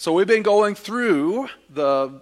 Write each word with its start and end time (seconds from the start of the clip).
So 0.00 0.12
we've 0.12 0.28
been 0.28 0.44
going 0.44 0.76
through 0.76 1.48
the 1.70 2.20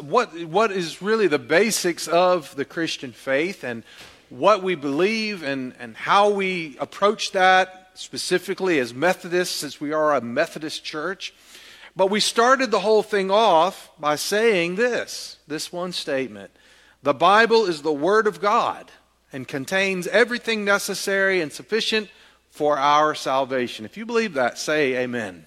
what 0.00 0.34
what 0.46 0.72
is 0.72 1.02
really 1.02 1.26
the 1.26 1.38
basics 1.38 2.08
of 2.08 2.56
the 2.56 2.64
Christian 2.64 3.12
faith 3.12 3.62
and 3.62 3.84
what 4.30 4.62
we 4.62 4.74
believe 4.74 5.42
and, 5.42 5.74
and 5.78 5.94
how 5.94 6.30
we 6.30 6.78
approach 6.80 7.32
that 7.32 7.90
specifically 7.92 8.78
as 8.78 8.94
Methodists, 8.94 9.54
since 9.54 9.78
we 9.78 9.92
are 9.92 10.14
a 10.14 10.22
Methodist 10.22 10.82
church. 10.82 11.34
But 11.94 12.08
we 12.08 12.20
started 12.20 12.70
the 12.70 12.80
whole 12.80 13.02
thing 13.02 13.30
off 13.30 13.90
by 14.00 14.16
saying 14.16 14.76
this 14.76 15.36
this 15.46 15.70
one 15.70 15.92
statement 15.92 16.52
The 17.02 17.12
Bible 17.12 17.66
is 17.66 17.82
the 17.82 17.92
Word 17.92 18.26
of 18.26 18.40
God 18.40 18.90
and 19.30 19.46
contains 19.46 20.06
everything 20.06 20.64
necessary 20.64 21.42
and 21.42 21.52
sufficient 21.52 22.08
for 22.48 22.78
our 22.78 23.14
salvation. 23.14 23.84
If 23.84 23.98
you 23.98 24.06
believe 24.06 24.32
that, 24.32 24.56
say 24.56 24.96
amen. 24.96 25.44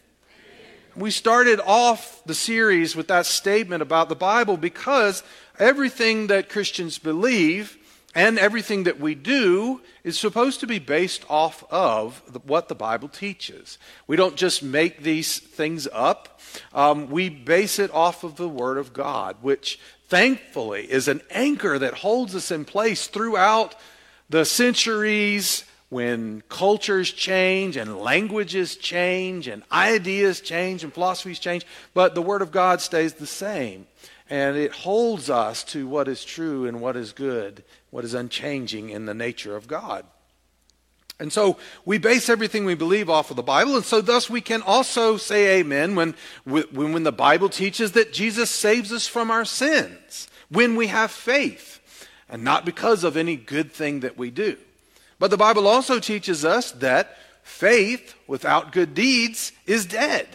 We 0.98 1.11
started 1.11 1.59
off 1.59 2.24
the 2.25 2.33
series 2.33 2.96
with 2.96 3.10
that 3.10 3.28
statement 3.28 3.83
about 3.83 4.10
the 4.10 4.15
Bible 4.15 4.57
because 4.57 5.21
everything 5.60 6.25
that 6.28 6.50
Christians 6.50 6.97
believe 6.97 7.78
and 8.15 8.39
everything 8.39 8.86
that 8.86 9.00
we 9.00 9.14
do 9.14 9.82
is 10.04 10.18
supposed 10.18 10.60
to 10.61 10.65
be 10.65 10.79
based 10.79 11.23
off 11.29 11.64
of 11.70 12.23
the, 12.28 12.39
what 12.39 12.68
the 12.68 12.73
Bible 12.73 13.10
teaches. 13.10 13.78
We 14.07 14.15
don't 14.15 14.36
just 14.36 14.64
make 14.64 15.04
these 15.04 15.37
things 15.37 15.87
up, 15.93 16.42
um, 16.73 17.11
we 17.11 17.29
base 17.29 17.78
it 17.78 17.93
off 17.93 18.23
of 18.23 18.36
the 18.36 18.50
Word 18.50 18.79
of 18.79 18.92
God, 18.92 19.36
which 19.42 19.79
thankfully 20.07 20.92
is 20.92 21.07
an 21.07 21.21
anchor 21.29 21.78
that 21.78 21.93
holds 21.93 22.36
us 22.36 22.50
in 22.50 22.65
place 22.65 23.06
throughout 23.06 23.75
the 24.32 24.45
centuries 24.45 25.64
when 25.89 26.41
cultures 26.50 27.11
change 27.11 27.77
and 27.77 27.97
languages 27.97 28.75
change 28.75 29.47
and 29.47 29.64
ideas 29.71 30.41
change 30.41 30.83
and 30.83 30.93
philosophies 30.93 31.39
change, 31.39 31.65
but 31.93 32.14
the 32.14 32.22
Word 32.22 32.41
of 32.41 32.52
God 32.52 32.81
stays 32.81 33.14
the 33.14 33.28
same. 33.28 33.88
And 34.30 34.58
it 34.58 34.73
holds 34.73 35.30
us 35.30 35.64
to 35.66 35.88
what 35.88 36.09
is 36.09 36.25
true 36.25 36.66
and 36.66 36.81
what 36.81 36.97
is 36.97 37.14
good, 37.14 37.64
what 37.92 38.03
is 38.03 38.14
unchanging 38.14 38.89
in 38.89 39.06
the 39.06 39.14
nature 39.14 39.56
of 39.56 39.67
God. 39.67 40.06
And 41.20 41.34
so 41.34 41.58
we 41.86 41.97
base 41.97 42.30
everything 42.30 42.66
we 42.66 42.75
believe 42.75 43.09
off 43.09 43.31
of 43.31 43.38
the 43.38 43.44
Bible, 43.44 43.75
and 43.75 43.86
so 43.86 44.02
thus 44.02 44.30
we 44.30 44.42
can 44.42 44.62
also 44.62 45.17
say 45.17 45.59
amen 45.59 45.95
when, 45.95 46.14
when, 46.44 46.94
when 46.94 47.03
the 47.03 47.12
Bible 47.12 47.50
teaches 47.50 47.94
that 47.94 48.14
Jesus 48.14 48.52
saves 48.52 48.92
us 48.92 49.08
from 49.08 49.31
our 49.31 49.45
sins, 49.45 50.28
when 50.50 50.75
we 50.75 50.88
have 50.88 51.09
faith, 51.09 51.80
and 52.30 52.44
not 52.44 52.66
because 52.66 53.03
of 53.03 53.17
any 53.17 53.36
good 53.36 53.72
thing 53.72 54.02
that 54.02 54.17
we 54.17 54.30
do. 54.30 54.58
But 55.20 55.32
the 55.32 55.38
Bible 55.38 55.68
also 55.68 56.00
teaches 56.00 56.46
us 56.46 56.72
that 56.73 57.18
faith 57.44 58.16
without 58.28 58.72
good 58.72 58.94
deeds 58.94 59.52
is 59.66 59.86
dead. 59.86 60.28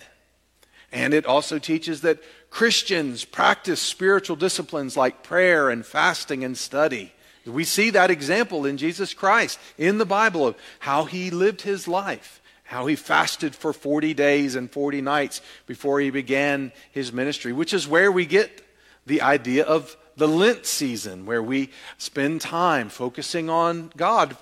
And 0.91 1.15
it 1.15 1.27
also 1.27 1.59
teaches 1.59 2.01
that 2.03 2.23
Christians 2.51 3.25
practice 3.25 3.81
spiritual 3.81 4.37
disciplines 4.37 4.97
like 4.97 5.23
prayer 5.23 5.71
and 5.71 5.87
fasting 5.87 6.45
and 6.45 6.57
study. 6.57 7.13
We 7.47 7.65
see 7.65 7.91
that 7.91 8.11
example 8.11 8.67
in 8.67 8.77
Jesus 8.77 9.15
Christ 9.15 9.59
in 9.79 9.99
the 9.99 10.05
Bible 10.05 10.47
of 10.47 10.57
how 10.81 11.07
he 11.07 11.31
lived 11.31 11.63
his 11.63 11.89
life, 11.89 12.41
how 12.65 12.87
he 12.87 12.95
fasted 12.95 13.55
for 13.55 13.73
40 13.73 14.15
days 14.15 14.55
and 14.55 14.71
40 14.71 15.01
nights 15.01 15.41
before 15.67 15.99
he 16.01 16.11
began 16.11 16.73
his 16.91 17.13
ministry, 17.13 17.53
which 17.53 17.73
is 17.73 17.89
where 17.89 18.13
we 18.13 18.27
get 18.27 18.65
the 19.07 19.23
idea 19.23 19.65
of 19.65 19.97
the 20.17 20.29
Lent 20.29 20.67
season, 20.67 21.25
where 21.25 21.43
we 21.43 21.71
spend 21.97 22.41
time 22.43 22.91
focusing 22.91 23.49
on 23.49 23.91
God 23.97 24.37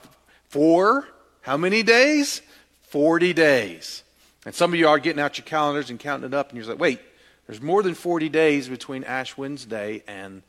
for 0.51 1.07
how 1.43 1.57
many 1.57 1.83
days? 1.83 2.43
40 2.89 3.33
days. 3.33 4.03
And 4.45 4.55
some 4.55 4.73
of 4.73 4.79
you 4.79 4.89
are 4.89 4.99
getting 4.99 5.23
out 5.23 5.39
your 5.39 5.45
calendars 5.45 5.91
and 5.91 5.99
counting 5.99 6.27
it 6.27 6.35
up, 6.35 6.51
and 6.51 6.59
you're 6.59 6.67
like, 6.67 6.81
wait, 6.81 7.01
there's 7.47 7.63
more 7.63 7.83
than 7.83 7.95
40 7.95 8.29
days 8.29 8.69
between 8.69 9.05
Ash 9.05 9.37
Wednesday 9.37 10.03
and 10.09 10.43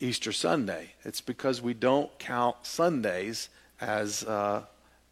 Easter 0.00 0.32
Sunday. 0.32 0.92
It's 1.04 1.20
because 1.20 1.60
we 1.60 1.74
don't 1.74 2.16
count 2.20 2.56
Sundays 2.62 3.48
as, 3.80 4.22
uh, 4.24 4.62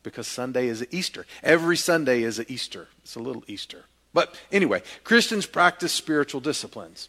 because 0.04 0.28
Sunday 0.28 0.69
is 0.69 0.87
Easter. 0.92 1.26
Every 1.42 1.76
Sunday 1.76 2.22
is 2.22 2.42
Easter. 2.48 2.87
It's 3.03 3.16
a 3.16 3.21
little 3.21 3.42
Easter. 3.48 3.84
But 4.15 4.34
anyway, 4.53 4.82
Christians 5.03 5.44
practice 5.44 5.92
spiritual 5.92 6.41
disciplines. 6.41 7.09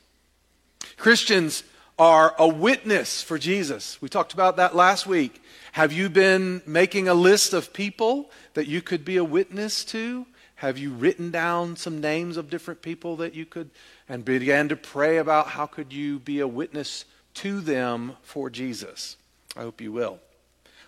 Christians 0.97 1.63
are 2.00 2.35
a 2.38 2.47
witness 2.47 3.22
for 3.22 3.38
Jesus. 3.38 4.00
We 4.02 4.09
talked 4.09 4.34
about 4.34 4.58
that 4.58 4.75
last 4.75 5.08
week. 5.08 5.41
Have 5.72 5.91
you 5.91 6.09
been 6.09 6.62
making 6.66 7.08
a 7.08 7.13
list 7.13 7.53
of 7.53 7.74
people 7.74 8.31
that 8.53 8.68
you 8.68 8.81
could 8.81 9.03
be 9.03 9.18
a 9.18 9.24
witness 9.24 9.84
to? 9.85 10.25
Have 10.56 10.78
you 10.78 10.91
written 10.91 11.31
down 11.31 11.75
some 11.75 12.02
names 12.02 12.38
of 12.38 12.50
different 12.50 12.81
people 12.81 13.18
that 13.18 13.36
you 13.36 13.46
could 13.46 13.69
and 14.09 14.25
began 14.25 14.69
to 14.69 14.75
pray 14.75 15.18
about 15.18 15.47
how 15.47 15.66
could 15.66 15.94
you 15.94 16.19
be 16.19 16.40
a 16.40 16.47
witness 16.47 17.06
to 17.36 17.62
them 17.62 18.16
for 18.24 18.50
Jesus? 18.50 19.18
I 19.56 19.62
hope 19.62 19.81
you 19.81 19.91
will. 19.91 20.19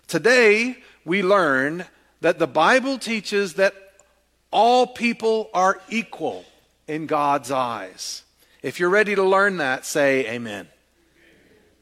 Today 0.08 0.76
we 1.04 1.22
learn 1.22 1.84
that 2.20 2.38
the 2.38 2.46
Bible 2.46 2.98
teaches 2.98 3.54
that 3.54 3.74
all 4.50 4.86
people 4.86 5.50
are 5.54 5.80
equal 5.88 6.44
in 6.88 7.06
God's 7.06 7.50
eyes. 7.50 8.24
If 8.62 8.80
you're 8.80 8.90
ready 8.90 9.14
to 9.14 9.22
learn 9.22 9.58
that, 9.58 9.86
say 9.86 10.26
amen. 10.26 10.68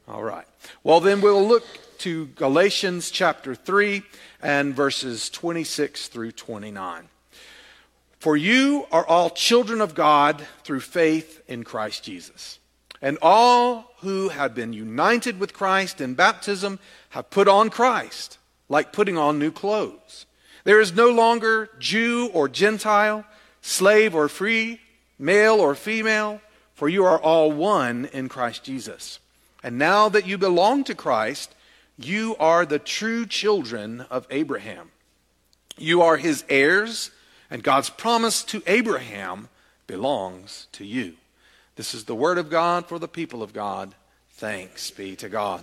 All 0.09 0.23
right. 0.23 0.47
Well, 0.83 1.01
then 1.01 1.21
we'll 1.21 1.47
look 1.47 1.65
to 1.99 2.27
Galatians 2.29 3.11
chapter 3.11 3.55
3 3.55 4.03
and 4.41 4.75
verses 4.75 5.29
26 5.29 6.09
through 6.09 6.33
29. 6.33 7.09
For 8.19 8.35
you 8.35 8.87
are 8.91 9.07
all 9.07 9.29
children 9.29 9.83
of 9.83 9.95
God 9.95 10.47
through 10.65 10.81
faith 10.81 11.43
in 11.47 11.63
Christ 11.63 12.05
Jesus. 12.05 12.59
And 13.03 13.19
all 13.21 13.93
who 13.99 14.31
have 14.31 14.55
been 14.55 14.73
united 14.73 15.39
with 15.39 15.53
Christ 15.53 16.01
in 16.01 16.15
baptism 16.15 16.79
have 17.11 17.29
put 17.29 17.47
on 17.47 17.69
Christ, 17.69 18.39
like 18.71 18.95
putting 18.95 19.19
on 19.19 19.39
new 19.39 19.51
clothes. 19.51 20.25
There 20.65 20.81
is 20.81 20.95
no 20.95 21.11
longer 21.11 21.69
Jew 21.79 22.31
or 22.33 22.49
Gentile, 22.49 23.27
slave 23.61 24.15
or 24.15 24.29
free, 24.29 24.81
male 25.19 25.61
or 25.61 25.75
female, 25.75 26.41
for 26.73 26.89
you 26.89 27.05
are 27.05 27.21
all 27.21 27.53
one 27.53 28.09
in 28.15 28.31
Christ 28.31 28.65
Jesus. 28.65 29.19
And 29.63 29.79
now 29.79 30.09
that 30.09 30.27
you 30.27 30.39
belong 30.39 30.85
to 30.85 30.95
Christ, 30.95 31.55
you 31.97 32.37
are 32.37 32.65
the 32.65 32.79
true 32.79 33.27
children 33.27 34.03
of 34.11 34.27
Abraham. 34.31 34.91
You 35.77 36.03
are 36.03 36.17
his 36.17 36.45
heirs, 36.49 37.11
and 37.51 37.63
God's 37.63 37.91
promise 37.91 38.43
to 38.45 38.63
Abraham 38.67 39.49
belongs 39.87 40.69
to 40.73 40.85
you. 40.85 41.15
This 41.77 41.95
is 41.95 42.05
the 42.05 42.15
word 42.15 42.39
of 42.39 42.51
God 42.51 42.87
for 42.87 42.99
the 42.99 43.09
people 43.09 43.43
of 43.43 43.53
God. 43.53 43.95
Thanks 44.31 44.91
be 44.91 45.17
to 45.17 45.29
God. 45.29 45.63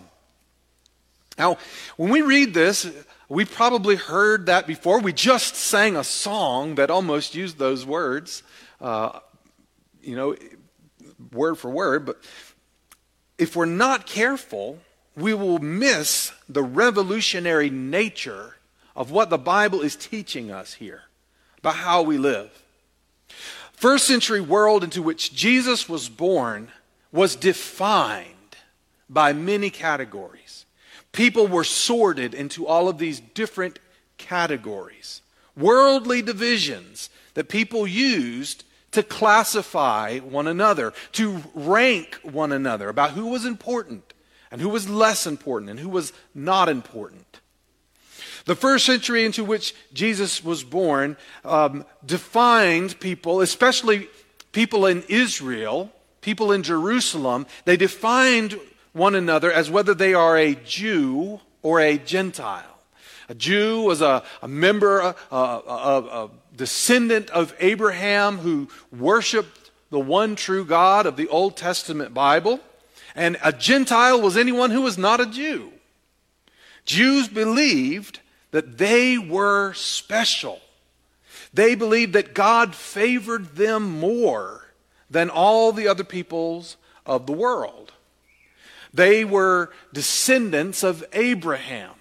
Now, 1.38 1.58
when 1.98 2.10
we 2.10 2.22
read 2.22 2.54
this, 2.54 2.90
we 3.28 3.44
probably 3.44 3.96
heard 3.96 4.46
that 4.46 4.68
before. 4.68 5.00
We 5.00 5.12
just 5.12 5.56
sang 5.56 5.98
a 5.98 6.04
song 6.04 6.76
that 6.76 6.90
almost 6.90 7.36
used 7.36 7.58
those 7.58 7.86
words, 7.86 8.44
uh, 8.80 9.20
you 10.02 10.16
know, 10.16 10.36
word 11.32 11.56
for 11.56 11.70
word. 11.70 12.06
But 12.06 12.22
if 13.38 13.56
we're 13.56 13.66
not 13.66 14.06
careful, 14.06 14.80
we 15.16 15.34
will 15.34 15.60
miss 15.60 16.32
the 16.48 16.64
revolutionary 16.64 17.70
nature 17.70 18.56
of 18.96 19.12
what 19.12 19.30
the 19.30 19.38
Bible 19.38 19.82
is 19.82 19.96
teaching 19.96 20.52
us 20.52 20.74
here 20.74 21.04
about 21.60 21.76
how 21.76 22.02
we 22.02 22.18
live. 22.18 22.64
First 23.74 24.08
century 24.08 24.42
world 24.42 24.84
into 24.84 25.02
which 25.02 25.34
Jesus 25.34 25.90
was 25.90 26.08
born 26.08 26.70
was 27.12 27.36
defined 27.36 28.28
by 29.10 29.34
many 29.34 29.70
categories. 29.70 30.66
People 31.12 31.48
were 31.48 31.64
sorted 31.64 32.34
into 32.34 32.68
all 32.68 32.88
of 32.88 32.98
these 32.98 33.20
different 33.20 33.80
categories. 34.18 35.22
Worldly 35.58 36.22
divisions 36.22 37.10
that 37.34 37.50
people 37.50 37.88
used 37.88 38.64
to 38.96 39.04
classify 39.04 40.20
one 40.20 40.48
another, 40.48 40.94
to 41.14 41.44
rank 41.54 42.20
one 42.24 42.52
another 42.52 42.90
about 42.90 43.12
who 43.12 43.28
was 43.28 43.46
important 43.46 44.14
and 44.52 44.62
who 44.62 44.70
was 44.70 44.90
less 44.90 45.28
important 45.28 45.70
and 45.70 45.80
who 45.80 45.90
was 45.90 46.12
not 46.34 46.68
important. 46.68 47.40
The 48.46 48.56
first 48.56 48.86
century 48.86 49.26
into 49.26 49.44
which 49.44 49.74
Jesus 49.94 50.44
was 50.44 50.64
born 50.64 51.18
um, 51.44 51.86
defined 52.06 53.00
people, 53.00 53.42
especially 53.42 54.08
people 54.52 54.86
in 54.86 55.04
Israel, 55.10 55.92
people 56.22 56.52
in 56.52 56.64
Jerusalem, 56.64 57.48
they 57.66 57.78
defined 57.78 58.60
one 58.94 59.16
another 59.16 59.52
as 59.52 59.70
whether 59.70 59.94
they 59.94 60.14
are 60.14 60.38
a 60.38 60.56
Jew 60.56 61.42
or 61.62 61.80
a 61.80 61.98
Gentile. 61.98 62.75
A 63.28 63.36
Jew 63.36 63.82
was 63.82 64.02
a, 64.02 64.24
a 64.42 64.48
member, 64.48 65.00
a, 65.00 65.16
a, 65.32 65.38
a 65.38 66.30
descendant 66.56 67.30
of 67.32 67.56
Abraham 67.60 68.38
who 68.38 68.70
worshiped 68.92 69.72
the 69.90 70.00
one 70.00 70.36
true 70.36 70.66
God 70.66 71.06
of 71.06 71.16
the 71.16 71.28
Old 71.28 71.58
Testament 71.58 72.14
Bible. 72.14 72.60
And 73.16 73.38
a 73.44 73.52
Gentile 73.52 74.22
was 74.22 74.38
anyone 74.38 74.72
who 74.72 74.82
was 74.82 74.98
not 74.98 75.22
a 75.22 75.26
Jew. 75.26 75.72
Jews 76.86 77.28
believed 77.28 78.20
that 78.52 78.78
they 78.78 79.18
were 79.18 79.74
special. 79.74 80.60
They 81.54 81.76
believed 81.76 82.14
that 82.14 82.34
God 82.34 82.76
favored 82.76 83.56
them 83.56 84.00
more 84.00 84.66
than 85.10 85.30
all 85.30 85.72
the 85.72 85.88
other 85.88 86.04
peoples 86.04 86.78
of 87.06 87.26
the 87.26 87.34
world. 87.34 87.94
They 88.94 89.26
were 89.26 89.72
descendants 89.94 90.84
of 90.84 91.04
Abraham 91.14 91.92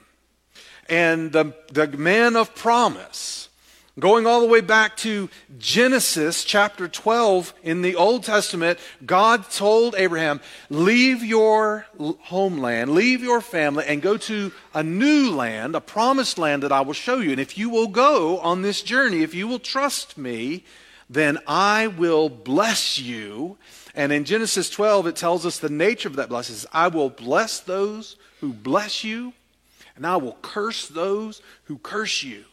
and 0.89 1.33
the, 1.33 1.55
the 1.73 1.89
man 1.89 2.37
of 2.37 2.55
promise. 2.55 3.49
Going 3.97 4.27
all 4.27 4.41
the 4.41 4.49
way 4.49 4.61
back 4.61 4.97
to 4.99 5.31
Genesis 5.57 6.43
chapter 6.43 6.89
12 6.89 7.55
in 7.63 7.83
the 7.83 7.95
Old 7.95 8.25
Testament, 8.25 8.81
God 9.07 9.49
told 9.53 9.95
Abraham, 9.95 10.41
Leave 10.69 11.23
your 11.23 11.87
homeland, 12.23 12.91
leave 12.91 13.23
your 13.23 13.41
family, 13.41 13.85
and 13.87 14.03
go 14.03 14.17
to 14.17 14.51
a 14.75 14.83
new 14.83 15.31
land, 15.31 15.77
a 15.77 15.81
promised 15.81 16.39
land 16.39 16.65
that 16.65 16.73
I 16.73 16.81
will 16.81 16.93
show 16.93 17.19
you. 17.19 17.31
And 17.31 17.41
if 17.41 17.57
you 17.57 17.71
will 17.71 17.87
go 17.87 18.41
on 18.41 18.63
this 18.63 18.83
journey, 18.83 19.23
if 19.23 19.33
you 19.33 19.47
will 19.47 19.61
trust 19.61 20.19
me, 20.19 20.65
then 21.09 21.39
I 21.47 21.87
will 21.87 22.29
bless 22.29 22.99
you. 22.99 23.59
And 23.95 24.13
in 24.13 24.25
Genesis 24.25 24.71
12, 24.71 25.07
it 25.07 25.17
tells 25.17 25.47
us 25.47 25.61
the 25.61 25.69
nature 25.69 26.09
of 26.09 26.17
that 26.17 26.29
blessing 26.29 26.69
I 26.73 26.89
will 26.89 27.11
bless 27.11 27.61
those 27.61 28.17
who 28.41 28.53
bless 28.53 29.05
you, 29.05 29.35
and 29.97 30.07
I 30.07 30.17
will 30.17 30.39
curse 30.43 30.89
those 30.89 31.41
who 31.65 31.79
curse 31.79 32.23
you 32.23 32.45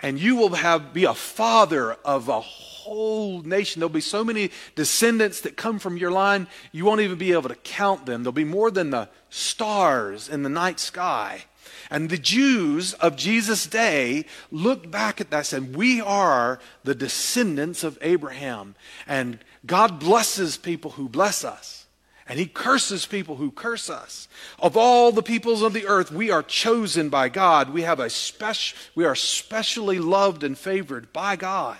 and 0.00 0.20
you 0.20 0.36
will 0.36 0.50
have 0.50 0.92
be 0.92 1.04
a 1.04 1.14
father 1.14 1.94
of 2.04 2.28
a 2.28 2.40
whole 2.40 3.42
nation. 3.42 3.80
There'll 3.80 3.88
be 3.92 4.00
so 4.00 4.24
many 4.24 4.50
descendants 4.74 5.40
that 5.40 5.56
come 5.56 5.78
from 5.78 5.96
your 5.96 6.10
line, 6.10 6.46
you 6.72 6.84
won't 6.84 7.00
even 7.00 7.18
be 7.18 7.32
able 7.32 7.48
to 7.48 7.56
count 7.56 8.06
them. 8.06 8.22
There'll 8.22 8.32
be 8.32 8.44
more 8.44 8.70
than 8.70 8.90
the 8.90 9.08
stars 9.28 10.28
in 10.28 10.42
the 10.42 10.48
night 10.48 10.78
sky. 10.78 11.44
And 11.90 12.10
the 12.10 12.18
Jews 12.18 12.94
of 12.94 13.16
Jesus' 13.16 13.66
day 13.66 14.26
looked 14.50 14.90
back 14.90 15.20
at 15.20 15.30
that 15.30 15.36
and 15.38 15.46
said, 15.46 15.76
We 15.76 16.00
are 16.00 16.60
the 16.84 16.94
descendants 16.94 17.82
of 17.82 17.98
Abraham. 18.00 18.74
And 19.06 19.38
God 19.66 19.98
blesses 19.98 20.56
people 20.56 20.92
who 20.92 21.08
bless 21.08 21.44
us 21.44 21.86
and 22.28 22.38
he 22.38 22.46
curses 22.46 23.06
people 23.06 23.36
who 23.36 23.50
curse 23.50 23.88
us. 23.88 24.28
Of 24.58 24.76
all 24.76 25.12
the 25.12 25.22
peoples 25.22 25.62
of 25.62 25.72
the 25.72 25.86
earth, 25.86 26.12
we 26.12 26.30
are 26.30 26.42
chosen 26.42 27.08
by 27.08 27.30
God. 27.30 27.70
We 27.70 27.82
have 27.82 28.00
a 28.00 28.10
special 28.10 28.78
we 28.94 29.06
are 29.06 29.14
specially 29.14 29.98
loved 29.98 30.44
and 30.44 30.56
favored 30.56 31.12
by 31.12 31.36
God. 31.36 31.78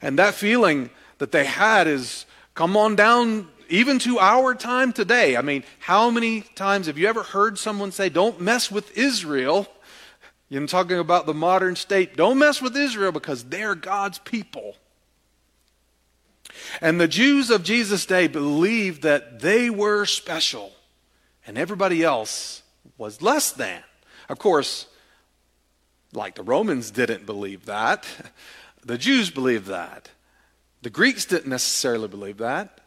And 0.00 0.18
that 0.18 0.34
feeling 0.34 0.90
that 1.18 1.32
they 1.32 1.44
had 1.44 1.86
is 1.86 2.24
come 2.54 2.76
on 2.76 2.96
down 2.96 3.48
even 3.68 3.98
to 4.00 4.18
our 4.18 4.54
time 4.54 4.92
today. 4.92 5.36
I 5.36 5.42
mean, 5.42 5.62
how 5.78 6.10
many 6.10 6.42
times 6.42 6.86
have 6.86 6.98
you 6.98 7.06
ever 7.06 7.22
heard 7.22 7.58
someone 7.58 7.92
say, 7.92 8.08
Don't 8.08 8.40
mess 8.40 8.70
with 8.70 8.96
Israel? 8.96 9.68
I'm 10.50 10.66
talking 10.66 10.98
about 10.98 11.26
the 11.26 11.34
modern 11.34 11.76
state. 11.76 12.16
Don't 12.16 12.38
mess 12.38 12.62
with 12.62 12.76
Israel 12.76 13.12
because 13.12 13.44
they're 13.44 13.74
God's 13.74 14.18
people. 14.18 14.76
And 16.80 17.00
the 17.00 17.08
Jews 17.08 17.50
of 17.50 17.62
Jesus' 17.62 18.06
day 18.06 18.26
believed 18.26 19.02
that 19.02 19.40
they 19.40 19.70
were 19.70 20.06
special 20.06 20.72
and 21.46 21.58
everybody 21.58 22.02
else 22.02 22.62
was 22.96 23.22
less 23.22 23.52
than. 23.52 23.82
Of 24.28 24.38
course, 24.38 24.86
like 26.12 26.34
the 26.34 26.42
Romans 26.42 26.90
didn't 26.90 27.26
believe 27.26 27.66
that, 27.66 28.06
the 28.84 28.98
Jews 28.98 29.30
believed 29.30 29.66
that. 29.66 30.10
The 30.82 30.90
Greeks 30.90 31.24
didn't 31.24 31.48
necessarily 31.48 32.08
believe 32.08 32.38
that. 32.38 32.80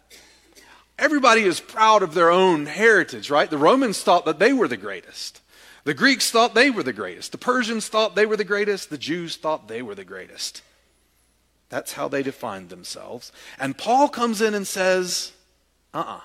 Everybody 1.00 1.44
is 1.44 1.60
proud 1.60 2.02
of 2.02 2.14
their 2.14 2.32
own 2.32 2.66
heritage, 2.66 3.30
right? 3.30 3.50
The 3.50 3.58
Romans 3.58 4.02
thought 4.02 4.26
that 4.26 4.40
they 4.40 4.54
were 4.54 4.68
the 4.68 4.78
greatest. 4.78 5.42
The 5.84 5.94
Greeks 5.94 6.32
thought 6.32 6.56
they 6.56 6.70
were 6.70 6.84
the 6.84 6.94
greatest. 6.94 7.32
The 7.32 7.38
Persians 7.38 7.88
thought 7.88 8.16
they 8.16 8.26
were 8.26 8.38
the 8.38 8.44
greatest. 8.44 8.90
The 8.90 8.98
Jews 8.98 9.36
thought 9.36 9.68
they 9.68 9.82
were 9.82 9.96
the 9.96 10.04
greatest. 10.04 10.62
That's 11.70 11.94
how 11.94 12.08
they 12.08 12.24
defined 12.24 12.70
themselves. 12.70 13.32
And 13.60 13.78
Paul 13.78 14.08
comes 14.08 14.42
in 14.42 14.54
and 14.54 14.66
says, 14.66 15.34
uh 15.94 16.00
uh-uh, 16.00 16.18
uh, 16.18 16.22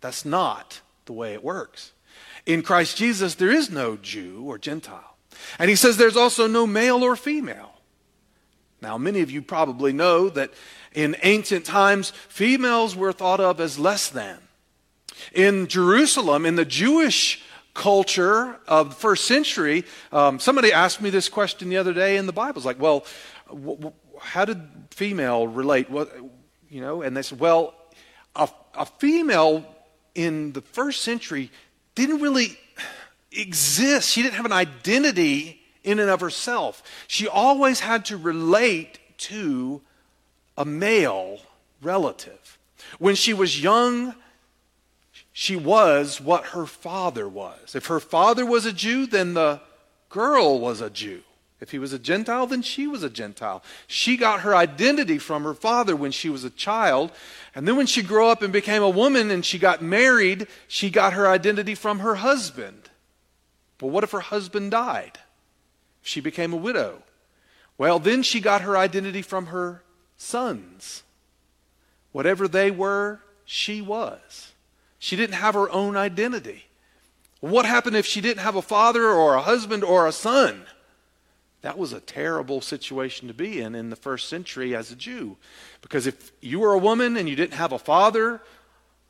that's 0.00 0.24
not 0.24 0.80
the 1.06 1.12
way 1.12 1.32
it 1.32 1.42
works. 1.42 1.92
In 2.46 2.62
Christ 2.62 2.96
Jesus, 2.96 3.34
there 3.34 3.50
is 3.50 3.70
no 3.70 3.96
Jew 3.96 4.44
or 4.46 4.58
Gentile. 4.58 5.16
And 5.58 5.68
he 5.68 5.76
says 5.76 5.96
there's 5.96 6.16
also 6.16 6.46
no 6.46 6.66
male 6.66 7.02
or 7.02 7.16
female. 7.16 7.74
Now, 8.80 8.96
many 8.96 9.20
of 9.20 9.30
you 9.30 9.42
probably 9.42 9.92
know 9.92 10.28
that 10.30 10.52
in 10.94 11.16
ancient 11.22 11.64
times, 11.64 12.10
females 12.28 12.94
were 12.94 13.12
thought 13.12 13.40
of 13.40 13.60
as 13.60 13.78
less 13.78 14.08
than. 14.08 14.38
In 15.32 15.66
Jerusalem, 15.66 16.46
in 16.46 16.54
the 16.54 16.64
Jewish 16.64 17.42
culture 17.74 18.58
of 18.66 18.90
the 18.90 18.94
first 18.94 19.24
century, 19.24 19.84
um, 20.12 20.38
somebody 20.38 20.72
asked 20.72 21.00
me 21.00 21.10
this 21.10 21.28
question 21.28 21.68
the 21.68 21.76
other 21.76 21.92
day 21.92 22.16
in 22.16 22.26
the 22.26 22.32
Bible. 22.32 22.58
It's 22.58 22.66
like, 22.66 22.80
well, 22.80 23.04
how 24.20 24.44
did 24.44 24.60
female 24.90 25.46
relate? 25.46 25.90
What, 25.90 26.14
you 26.70 26.80
know, 26.80 27.02
and 27.02 27.16
they 27.16 27.22
said, 27.22 27.40
well, 27.40 27.74
a, 28.36 28.48
a 28.74 28.86
female 28.86 29.64
in 30.14 30.52
the 30.52 30.60
first 30.60 31.02
century 31.02 31.50
didn't 31.94 32.20
really 32.20 32.58
exist. 33.32 34.10
She 34.10 34.22
didn't 34.22 34.34
have 34.34 34.46
an 34.46 34.52
identity 34.52 35.60
in 35.84 35.98
and 35.98 36.10
of 36.10 36.20
herself. 36.20 36.82
She 37.06 37.28
always 37.28 37.80
had 37.80 38.04
to 38.06 38.16
relate 38.16 38.98
to 39.18 39.80
a 40.56 40.64
male 40.64 41.40
relative. 41.82 42.58
When 42.98 43.14
she 43.14 43.32
was 43.32 43.62
young, 43.62 44.14
she 45.32 45.56
was 45.56 46.20
what 46.20 46.46
her 46.46 46.66
father 46.66 47.28
was. 47.28 47.74
If 47.74 47.86
her 47.86 48.00
father 48.00 48.44
was 48.44 48.66
a 48.66 48.72
Jew, 48.72 49.06
then 49.06 49.34
the 49.34 49.60
girl 50.08 50.58
was 50.58 50.80
a 50.80 50.90
Jew. 50.90 51.22
If 51.60 51.72
he 51.72 51.78
was 51.78 51.92
a 51.92 51.98
Gentile, 51.98 52.46
then 52.46 52.62
she 52.62 52.86
was 52.86 53.02
a 53.02 53.10
Gentile. 53.10 53.62
She 53.88 54.16
got 54.16 54.42
her 54.42 54.54
identity 54.54 55.18
from 55.18 55.42
her 55.42 55.54
father 55.54 55.96
when 55.96 56.12
she 56.12 56.28
was 56.28 56.44
a 56.44 56.50
child. 56.50 57.10
And 57.54 57.66
then 57.66 57.76
when 57.76 57.86
she 57.86 58.02
grew 58.02 58.26
up 58.26 58.42
and 58.42 58.52
became 58.52 58.82
a 58.82 58.88
woman 58.88 59.30
and 59.30 59.44
she 59.44 59.58
got 59.58 59.82
married, 59.82 60.46
she 60.68 60.88
got 60.88 61.14
her 61.14 61.26
identity 61.26 61.74
from 61.74 61.98
her 61.98 62.16
husband. 62.16 62.90
But 63.78 63.88
what 63.88 64.04
if 64.04 64.12
her 64.12 64.20
husband 64.20 64.70
died? 64.70 65.18
She 66.00 66.20
became 66.20 66.52
a 66.52 66.56
widow. 66.56 67.02
Well, 67.76 67.98
then 67.98 68.22
she 68.22 68.40
got 68.40 68.62
her 68.62 68.76
identity 68.76 69.22
from 69.22 69.46
her 69.46 69.82
sons. 70.16 71.02
Whatever 72.12 72.46
they 72.46 72.70
were, 72.70 73.20
she 73.44 73.82
was. 73.82 74.52
She 74.98 75.16
didn't 75.16 75.36
have 75.36 75.54
her 75.54 75.70
own 75.70 75.96
identity. 75.96 76.66
What 77.40 77.66
happened 77.66 77.96
if 77.96 78.06
she 78.06 78.20
didn't 78.20 78.42
have 78.42 78.56
a 78.56 78.62
father 78.62 79.08
or 79.08 79.34
a 79.34 79.42
husband 79.42 79.84
or 79.84 80.06
a 80.06 80.12
son? 80.12 80.62
That 81.62 81.76
was 81.76 81.92
a 81.92 82.00
terrible 82.00 82.60
situation 82.60 83.28
to 83.28 83.34
be 83.34 83.60
in 83.60 83.74
in 83.74 83.90
the 83.90 83.96
first 83.96 84.28
century 84.28 84.76
as 84.76 84.92
a 84.92 84.96
Jew. 84.96 85.36
Because 85.82 86.06
if 86.06 86.30
you 86.40 86.60
were 86.60 86.72
a 86.72 86.78
woman 86.78 87.16
and 87.16 87.28
you 87.28 87.34
didn't 87.34 87.54
have 87.54 87.72
a 87.72 87.78
father, 87.78 88.40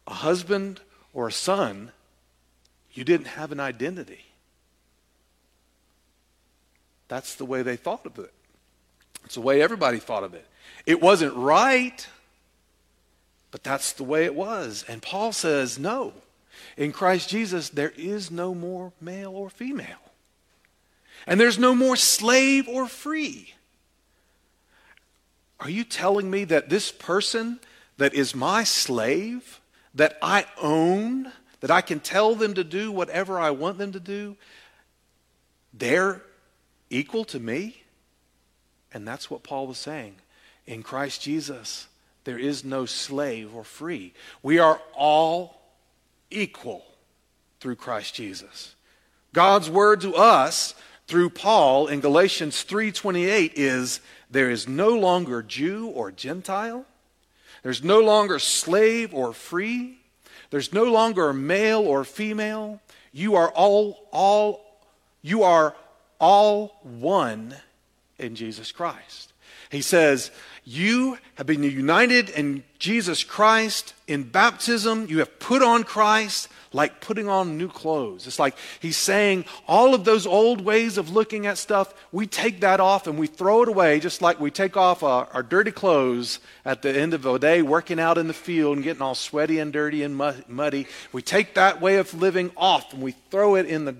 a 0.06 0.14
husband, 0.14 0.80
or 1.12 1.28
a 1.28 1.32
son, 1.32 1.92
you 2.92 3.04
didn't 3.04 3.26
have 3.26 3.52
an 3.52 3.60
identity. 3.60 4.24
That's 7.08 7.34
the 7.34 7.44
way 7.44 7.62
they 7.62 7.76
thought 7.76 8.06
of 8.06 8.18
it. 8.18 8.32
It's 9.24 9.34
the 9.34 9.40
way 9.40 9.60
everybody 9.60 9.98
thought 9.98 10.24
of 10.24 10.34
it. 10.34 10.46
It 10.86 11.02
wasn't 11.02 11.34
right, 11.34 12.06
but 13.50 13.62
that's 13.62 13.92
the 13.92 14.04
way 14.04 14.24
it 14.24 14.34
was. 14.34 14.84
And 14.88 15.02
Paul 15.02 15.32
says, 15.32 15.78
no. 15.78 16.14
In 16.76 16.92
Christ 16.92 17.28
Jesus, 17.28 17.68
there 17.68 17.92
is 17.96 18.30
no 18.30 18.54
more 18.54 18.92
male 19.00 19.32
or 19.32 19.50
female. 19.50 19.98
And 21.26 21.38
there's 21.38 21.58
no 21.58 21.74
more 21.74 21.96
slave 21.96 22.68
or 22.68 22.86
free. 22.86 23.54
Are 25.60 25.70
you 25.70 25.84
telling 25.84 26.30
me 26.30 26.44
that 26.44 26.68
this 26.68 26.92
person 26.92 27.60
that 27.96 28.14
is 28.14 28.34
my 28.34 28.64
slave, 28.64 29.60
that 29.94 30.16
I 30.22 30.46
own, 30.60 31.32
that 31.60 31.70
I 31.70 31.80
can 31.80 32.00
tell 32.00 32.34
them 32.34 32.54
to 32.54 32.64
do 32.64 32.92
whatever 32.92 33.38
I 33.38 33.50
want 33.50 33.78
them 33.78 33.92
to 33.92 34.00
do, 34.00 34.36
they're 35.74 36.22
equal 36.90 37.24
to 37.26 37.40
me? 37.40 37.82
And 38.92 39.06
that's 39.06 39.30
what 39.30 39.42
Paul 39.42 39.66
was 39.66 39.78
saying. 39.78 40.16
In 40.66 40.82
Christ 40.82 41.22
Jesus, 41.22 41.88
there 42.24 42.38
is 42.38 42.64
no 42.64 42.86
slave 42.86 43.54
or 43.54 43.64
free. 43.64 44.12
We 44.42 44.58
are 44.58 44.80
all 44.94 45.60
equal 46.30 46.84
through 47.60 47.76
Christ 47.76 48.14
Jesus. 48.14 48.74
God's 49.32 49.68
word 49.68 50.00
to 50.02 50.14
us 50.14 50.74
through 51.08 51.30
Paul 51.30 51.88
in 51.88 52.00
Galatians 52.00 52.62
3:28 52.64 53.52
is 53.56 54.00
there 54.30 54.50
is 54.50 54.68
no 54.68 54.90
longer 54.90 55.42
Jew 55.42 55.86
or 55.86 56.12
Gentile. 56.12 56.84
There's 57.62 57.82
no 57.82 58.00
longer 58.00 58.38
slave 58.38 59.12
or 59.14 59.32
free. 59.32 59.98
There's 60.50 60.72
no 60.72 60.84
longer 60.84 61.32
male 61.32 61.80
or 61.80 62.04
female. 62.04 62.80
You 63.12 63.34
are 63.34 63.50
all 63.50 64.06
all 64.12 64.64
you 65.22 65.42
are 65.42 65.74
all 66.20 66.78
one 66.82 67.56
in 68.18 68.34
Jesus 68.34 68.70
Christ. 68.70 69.32
He 69.70 69.82
says, 69.82 70.30
You 70.70 71.16
have 71.36 71.46
been 71.46 71.62
united 71.62 72.28
in 72.28 72.62
Jesus 72.78 73.24
Christ 73.24 73.94
in 74.06 74.24
baptism. 74.24 75.06
You 75.08 75.20
have 75.20 75.38
put 75.38 75.62
on 75.62 75.82
Christ 75.82 76.48
like 76.74 77.00
putting 77.00 77.26
on 77.26 77.56
new 77.56 77.68
clothes. 77.68 78.26
It's 78.26 78.38
like 78.38 78.54
he's 78.78 78.98
saying 78.98 79.46
all 79.66 79.94
of 79.94 80.04
those 80.04 80.26
old 80.26 80.60
ways 80.60 80.98
of 80.98 81.08
looking 81.08 81.46
at 81.46 81.56
stuff, 81.56 81.94
we 82.12 82.26
take 82.26 82.60
that 82.60 82.80
off 82.80 83.06
and 83.06 83.18
we 83.18 83.26
throw 83.26 83.62
it 83.62 83.70
away, 83.70 83.98
just 83.98 84.20
like 84.20 84.40
we 84.40 84.50
take 84.50 84.76
off 84.76 85.02
our, 85.02 85.26
our 85.32 85.42
dirty 85.42 85.70
clothes 85.70 86.38
at 86.66 86.82
the 86.82 86.94
end 86.94 87.14
of 87.14 87.24
a 87.24 87.38
day 87.38 87.62
working 87.62 87.98
out 87.98 88.18
in 88.18 88.28
the 88.28 88.34
field 88.34 88.76
and 88.76 88.84
getting 88.84 89.00
all 89.00 89.14
sweaty 89.14 89.58
and 89.60 89.72
dirty 89.72 90.02
and 90.02 90.14
muddy. 90.48 90.86
We 91.12 91.22
take 91.22 91.54
that 91.54 91.80
way 91.80 91.96
of 91.96 92.12
living 92.12 92.50
off 92.58 92.92
and 92.92 93.00
we 93.00 93.12
throw 93.30 93.54
it 93.54 93.64
in 93.64 93.86
the 93.86 93.96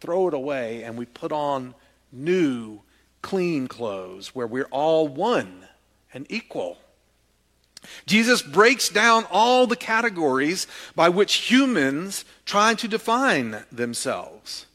throw 0.00 0.28
it 0.28 0.34
away 0.34 0.82
and 0.82 0.96
we 0.96 1.04
put 1.04 1.30
on 1.30 1.74
new 2.10 2.80
clean 3.26 3.66
clothes 3.66 4.36
where 4.36 4.46
we're 4.46 4.68
all 4.70 5.08
one 5.08 5.66
and 6.14 6.26
equal. 6.30 6.78
Jesus 8.06 8.40
breaks 8.40 8.88
down 8.88 9.24
all 9.32 9.66
the 9.66 9.74
categories 9.74 10.68
by 10.94 11.08
which 11.08 11.50
humans 11.50 12.24
try 12.44 12.74
to 12.74 12.86
define 12.86 13.64
themselves. 13.72 14.66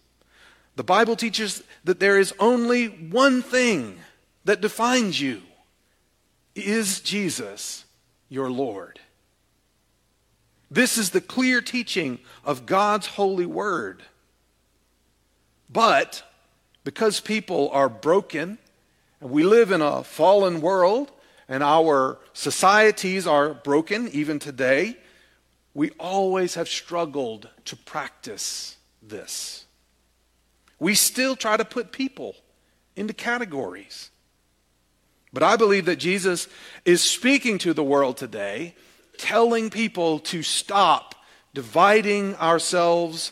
The 0.76 0.84
Bible 0.84 1.16
teaches 1.16 1.64
that 1.86 2.02
there 2.02 2.20
is 2.20 2.34
only 2.40 2.88
one 2.88 3.42
thing 3.42 3.98
that 4.44 4.60
defines 4.60 5.22
you. 5.22 5.42
Is 6.54 7.00
Jesus 7.00 7.86
your 8.28 8.52
Lord? 8.52 9.00
This 10.70 10.98
is 10.98 11.12
the 11.12 11.22
clear 11.22 11.62
teaching 11.62 12.20
of 12.44 12.66
God's 12.66 13.08
holy 13.08 13.46
word. 13.46 14.04
But 15.70 16.24
because 16.84 17.20
people 17.20 17.70
are 17.72 17.90
broken 17.90 18.58
and 19.20 19.30
we 19.30 19.44
live 19.44 19.72
in 19.72 19.82
a 19.82 20.04
fallen 20.04 20.62
world, 20.62 21.12
and 21.48 21.62
our 21.64 22.18
societies 22.34 23.28
are 23.28 23.54
broken 23.54 24.08
even 24.10 24.40
today, 24.40 24.98
we 25.74 25.92
always 26.00 26.56
have 26.56 26.68
struggled 26.68 27.50
to 27.66 27.76
practice 27.76 28.78
this. 29.02 29.66
We 30.80 30.96
still 30.96 31.36
try 31.36 31.58
to 31.58 31.66
put 31.66 31.92
people 31.92 32.36
into 32.96 33.14
categories. 33.14 34.10
But 35.32 35.44
I 35.44 35.56
believe 35.56 35.86
that 35.86 35.98
Jesus 35.98 36.48
is 36.84 37.02
speaking 37.02 37.58
to 37.60 37.74
the 37.74 37.84
world 37.84 38.18
today, 38.18 38.76
telling 39.18 39.70
people 39.70 40.20
to 40.20 40.44
stop 40.44 41.16
dividing 41.54 42.36
ourselves 42.36 43.32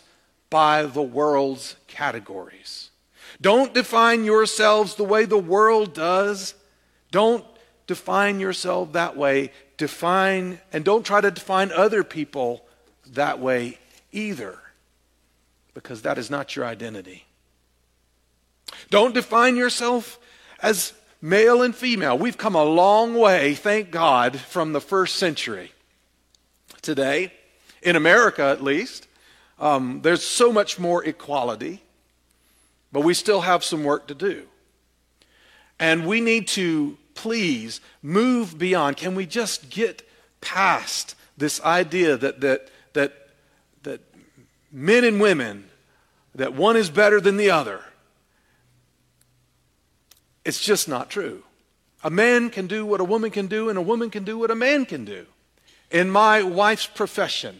by 0.49 0.83
the 0.83 1.01
world's 1.01 1.75
categories. 1.87 2.88
Don't 3.41 3.73
define 3.73 4.25
yourselves 4.25 4.95
the 4.95 5.03
way 5.03 5.25
the 5.25 5.37
world 5.37 5.93
does. 5.93 6.55
Don't 7.11 7.45
define 7.87 8.39
yourself 8.39 8.93
that 8.93 9.15
way. 9.15 9.51
Define, 9.77 10.59
and 10.73 10.83
don't 10.83 11.05
try 11.05 11.21
to 11.21 11.31
define 11.31 11.71
other 11.71 12.03
people 12.03 12.65
that 13.07 13.39
way 13.39 13.77
either, 14.11 14.59
because 15.73 16.01
that 16.01 16.17
is 16.17 16.29
not 16.29 16.55
your 16.55 16.65
identity. 16.65 17.25
Don't 18.89 19.13
define 19.13 19.55
yourself 19.55 20.19
as 20.61 20.93
male 21.21 21.61
and 21.61 21.75
female. 21.75 22.17
We've 22.17 22.37
come 22.37 22.55
a 22.55 22.63
long 22.63 23.15
way, 23.15 23.55
thank 23.55 23.89
God, 23.89 24.37
from 24.37 24.73
the 24.73 24.81
first 24.81 25.15
century. 25.15 25.71
Today, 26.81 27.33
in 27.81 27.95
America 27.95 28.43
at 28.43 28.63
least, 28.63 29.07
um, 29.59 30.01
there's 30.01 30.23
so 30.23 30.51
much 30.51 30.79
more 30.79 31.03
equality, 31.03 31.81
but 32.91 33.01
we 33.01 33.13
still 33.13 33.41
have 33.41 33.63
some 33.63 33.83
work 33.83 34.07
to 34.07 34.15
do. 34.15 34.45
And 35.79 36.05
we 36.05 36.21
need 36.21 36.47
to 36.49 36.97
please 37.19 37.81
move 38.01 38.57
beyond? 38.57 38.97
Can 38.97 39.13
we 39.13 39.25
just 39.25 39.69
get 39.69 40.07
past 40.41 41.15
this 41.37 41.61
idea 41.61 42.17
that, 42.17 42.41
that, 42.41 42.69
that, 42.93 43.13
that 43.83 44.01
men 44.71 45.03
and 45.03 45.19
women, 45.19 45.69
that 46.35 46.53
one 46.53 46.77
is 46.77 46.89
better 46.89 47.19
than 47.19 47.37
the 47.37 47.49
other? 47.49 47.81
It's 50.45 50.63
just 50.63 50.87
not 50.87 51.09
true. 51.09 51.43
A 52.03 52.09
man 52.09 52.49
can 52.49 52.67
do 52.67 52.85
what 52.85 53.01
a 53.01 53.03
woman 53.03 53.31
can 53.31 53.47
do, 53.47 53.69
and 53.69 53.77
a 53.77 53.81
woman 53.81 54.09
can 54.09 54.23
do 54.23 54.37
what 54.37 54.51
a 54.51 54.55
man 54.55 54.85
can 54.85 55.03
do. 55.03 55.25
In 55.91 56.09
my 56.09 56.41
wife's 56.41 56.87
profession 56.87 57.59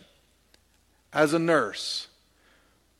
as 1.12 1.34
a 1.34 1.40
nurse, 1.40 2.08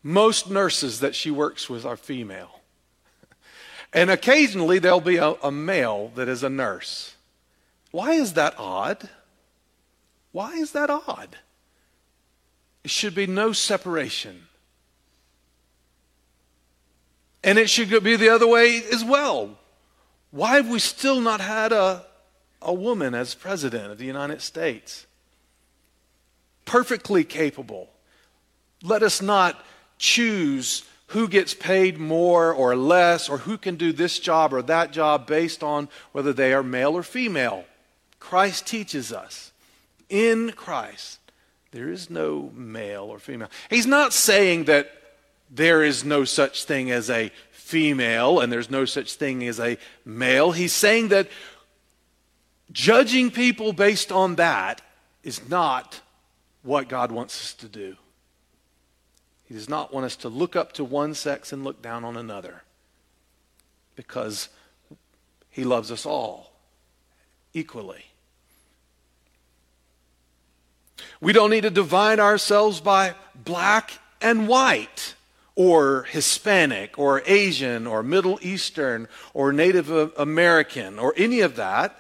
most 0.10 0.50
nurses 0.50 1.02
that 1.02 1.14
she 1.14 1.30
works 1.30 1.70
with 1.70 1.86
are 1.86 1.96
female. 1.96 2.62
And 3.94 4.10
occasionally 4.10 4.80
there'll 4.80 5.02
be 5.02 5.18
a, 5.18 5.36
a 5.44 5.52
male 5.52 6.12
that 6.16 6.28
is 6.28 6.42
a 6.42 6.50
nurse. 6.50 7.16
Why 7.92 8.14
is 8.14 8.34
that 8.34 8.56
odd? 8.58 9.08
Why 10.32 10.54
is 10.54 10.72
that 10.72 10.90
odd? 10.90 11.38
It 12.84 12.90
should 12.90 13.14
be 13.14 13.28
no 13.28 13.52
separation. 13.54 14.48
And 17.44 17.60
it 17.60 17.70
should 17.70 18.04
be 18.04 18.16
the 18.16 18.30
other 18.30 18.48
way 18.48 18.82
as 18.92 19.04
well. 19.04 19.60
Why 20.32 20.56
have 20.56 20.70
we 20.70 20.80
still 20.80 21.22
not 21.22 21.40
had 21.40 21.72
a, 21.72 22.04
a 22.64 22.74
woman 22.74 23.14
as 23.14 23.36
president 23.36 23.92
of 23.92 24.00
the 24.00 24.06
United 24.06 24.42
States? 24.42 25.06
Perfectly 26.66 27.24
capable. 27.24 27.90
Let 28.82 29.04
us 29.04 29.22
not 29.22 29.64
choose 30.00 30.84
who 31.08 31.28
gets 31.28 31.54
paid 31.54 31.98
more 31.98 32.54
or 32.54 32.76
less, 32.76 33.30
or 33.30 33.40
who 33.40 33.58
can 33.58 33.76
do 33.76 33.92
this 33.92 34.20
job 34.20 34.54
or 34.54 34.62
that 34.62 34.92
job 34.92 35.26
based 35.26 35.64
on 35.64 35.90
whether 36.12 36.34
they 36.34 36.54
are 36.54 36.64
male 36.64 36.96
or 36.96 37.04
female. 37.04 37.66
Christ 38.20 38.68
teaches 38.68 39.12
us 39.12 39.52
in 40.10 40.52
Christ, 40.52 41.20
there 41.72 41.90
is 41.90 42.10
no 42.10 42.52
male 42.56 43.04
or 43.04 43.20
female. 43.20 43.50
He's 43.70 43.86
not 43.86 44.14
saying 44.14 44.66
that 44.66 44.92
there 45.52 45.84
is 45.84 46.04
no 46.04 46.26
such 46.26 46.66
thing 46.66 46.92
as 46.92 47.10
a 47.10 47.32
female 47.52 48.40
and 48.40 48.52
there's 48.52 48.72
no 48.72 48.86
such 48.86 49.14
thing 49.14 49.48
as 49.48 49.60
a 49.60 49.78
male. 50.04 50.52
He's 50.52 50.74
saying 50.74 51.10
that 51.10 51.28
judging 52.72 53.30
people 53.30 53.74
based 53.74 54.12
on 54.12 54.36
that 54.36 54.82
is 55.24 55.48
not 55.48 56.02
what 56.64 56.90
God 56.90 57.12
wants 57.12 57.40
us 57.40 57.54
to 57.56 57.68
do. 57.68 57.96
He 59.50 59.56
does 59.56 59.68
not 59.68 59.92
want 59.92 60.06
us 60.06 60.16
to 60.18 60.30
look 60.30 60.56
up 60.56 60.74
to 60.74 60.84
one 60.84 61.16
sex 61.16 61.52
and 61.52 61.64
look 61.64 61.82
down 61.82 62.06
on 62.06 62.16
another 62.16 62.62
because 63.96 64.50
he 65.50 65.64
loves 65.64 65.92
us 65.92 66.06
all 66.06 66.54
equally. 67.52 68.06
We 71.20 71.34
don't 71.34 71.50
need 71.50 71.64
to 71.64 71.72
divide 71.72 72.20
ourselves 72.20 72.80
by 72.80 73.16
black 73.34 74.00
and 74.22 74.48
white 74.48 75.16
or 75.56 76.04
Hispanic 76.04 77.00
or 77.00 77.24
Asian 77.26 77.88
or 77.88 78.04
Middle 78.04 78.38
Eastern 78.44 79.08
or 79.34 79.52
Native 79.52 79.90
American 80.16 81.00
or 81.00 81.14
any 81.18 81.40
of 81.40 81.56
that. 81.56 82.00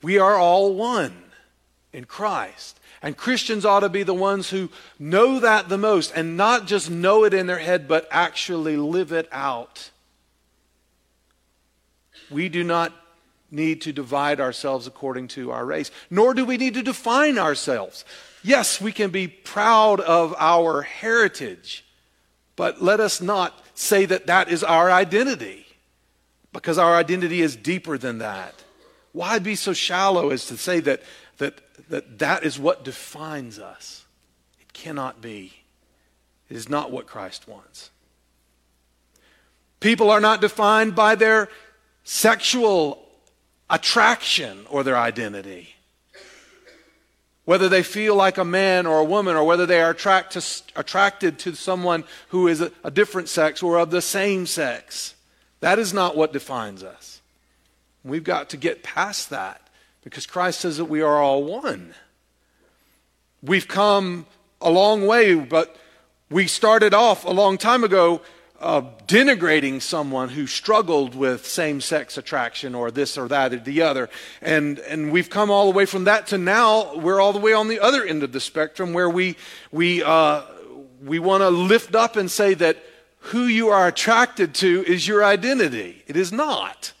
We 0.00 0.18
are 0.18 0.36
all 0.36 0.74
one 0.74 1.22
in 1.92 2.06
Christ. 2.06 2.80
And 3.02 3.16
Christians 3.16 3.64
ought 3.64 3.80
to 3.80 3.88
be 3.88 4.04
the 4.04 4.14
ones 4.14 4.50
who 4.50 4.70
know 4.98 5.40
that 5.40 5.68
the 5.68 5.76
most 5.76 6.12
and 6.14 6.36
not 6.36 6.66
just 6.66 6.88
know 6.88 7.24
it 7.24 7.34
in 7.34 7.48
their 7.48 7.58
head, 7.58 7.88
but 7.88 8.06
actually 8.10 8.76
live 8.76 9.10
it 9.10 9.28
out. 9.32 9.90
We 12.30 12.48
do 12.48 12.62
not 12.62 12.92
need 13.50 13.82
to 13.82 13.92
divide 13.92 14.40
ourselves 14.40 14.86
according 14.86 15.28
to 15.28 15.50
our 15.50 15.66
race, 15.66 15.90
nor 16.10 16.32
do 16.32 16.44
we 16.44 16.56
need 16.56 16.74
to 16.74 16.82
define 16.82 17.38
ourselves. 17.38 18.04
Yes, 18.42 18.80
we 18.80 18.92
can 18.92 19.10
be 19.10 19.28
proud 19.28 20.00
of 20.00 20.34
our 20.38 20.82
heritage, 20.82 21.84
but 22.56 22.80
let 22.80 23.00
us 23.00 23.20
not 23.20 23.62
say 23.74 24.06
that 24.06 24.26
that 24.26 24.48
is 24.48 24.64
our 24.64 24.90
identity, 24.90 25.66
because 26.52 26.78
our 26.78 26.96
identity 26.96 27.42
is 27.42 27.56
deeper 27.56 27.98
than 27.98 28.18
that. 28.18 28.54
Why 29.12 29.38
be 29.38 29.54
so 29.54 29.74
shallow 29.74 30.30
as 30.30 30.46
to 30.46 30.56
say 30.56 30.80
that, 30.80 31.02
that 31.42 31.60
that 31.88 32.20
that 32.20 32.44
is 32.44 32.56
what 32.58 32.84
defines 32.84 33.58
us. 33.58 34.04
It 34.60 34.72
cannot 34.72 35.20
be. 35.20 35.52
It 36.48 36.56
is 36.56 36.68
not 36.68 36.92
what 36.92 37.06
Christ 37.06 37.48
wants. 37.48 37.90
People 39.80 40.08
are 40.10 40.20
not 40.20 40.40
defined 40.40 40.94
by 40.94 41.16
their 41.16 41.48
sexual 42.04 43.04
attraction 43.68 44.66
or 44.70 44.84
their 44.84 44.96
identity. 44.96 45.74
Whether 47.44 47.68
they 47.68 47.82
feel 47.82 48.14
like 48.14 48.38
a 48.38 48.44
man 48.44 48.86
or 48.86 49.00
a 49.00 49.04
woman, 49.04 49.34
or 49.34 49.42
whether 49.42 49.66
they 49.66 49.82
are 49.82 49.90
attract 49.90 50.34
to, 50.34 50.62
attracted 50.76 51.40
to 51.40 51.56
someone 51.56 52.04
who 52.28 52.46
is 52.46 52.60
a, 52.60 52.70
a 52.84 52.90
different 52.92 53.28
sex 53.28 53.64
or 53.64 53.78
of 53.78 53.90
the 53.90 54.00
same 54.00 54.46
sex. 54.46 55.16
That 55.58 55.80
is 55.80 55.92
not 55.92 56.16
what 56.16 56.32
defines 56.32 56.84
us. 56.84 57.20
We've 58.04 58.22
got 58.22 58.50
to 58.50 58.56
get 58.56 58.84
past 58.84 59.30
that 59.30 59.61
because 60.02 60.26
Christ 60.26 60.60
says 60.60 60.76
that 60.76 60.86
we 60.86 61.00
are 61.00 61.20
all 61.20 61.44
one. 61.44 61.94
We've 63.42 63.68
come 63.68 64.26
a 64.60 64.70
long 64.70 65.06
way, 65.06 65.34
but 65.34 65.76
we 66.30 66.46
started 66.46 66.94
off 66.94 67.24
a 67.24 67.30
long 67.30 67.58
time 67.58 67.84
ago 67.84 68.22
uh, 68.62 68.82
denigrating 69.08 69.82
someone 69.82 70.28
who 70.28 70.46
struggled 70.46 71.16
with 71.16 71.44
same 71.44 71.80
sex 71.80 72.16
attraction 72.16 72.74
or 72.74 72.92
this 72.92 73.18
or 73.18 73.26
that 73.28 73.52
or 73.52 73.58
the 73.58 73.82
other. 73.82 74.08
And, 74.40 74.78
and 74.78 75.10
we've 75.10 75.28
come 75.28 75.50
all 75.50 75.70
the 75.70 75.76
way 75.76 75.84
from 75.84 76.04
that 76.04 76.28
to 76.28 76.38
now 76.38 76.94
we're 76.96 77.20
all 77.20 77.32
the 77.32 77.40
way 77.40 77.52
on 77.52 77.66
the 77.68 77.80
other 77.80 78.04
end 78.04 78.22
of 78.22 78.32
the 78.32 78.40
spectrum 78.40 78.92
where 78.92 79.10
we, 79.10 79.36
we, 79.72 80.02
uh, 80.02 80.42
we 81.04 81.18
want 81.18 81.42
to 81.42 81.50
lift 81.50 81.96
up 81.96 82.16
and 82.16 82.30
say 82.30 82.54
that 82.54 82.78
who 83.26 83.46
you 83.46 83.68
are 83.68 83.88
attracted 83.88 84.54
to 84.54 84.84
is 84.86 85.06
your 85.06 85.24
identity. 85.24 86.04
It 86.06 86.16
is 86.16 86.32
not. 86.32 86.92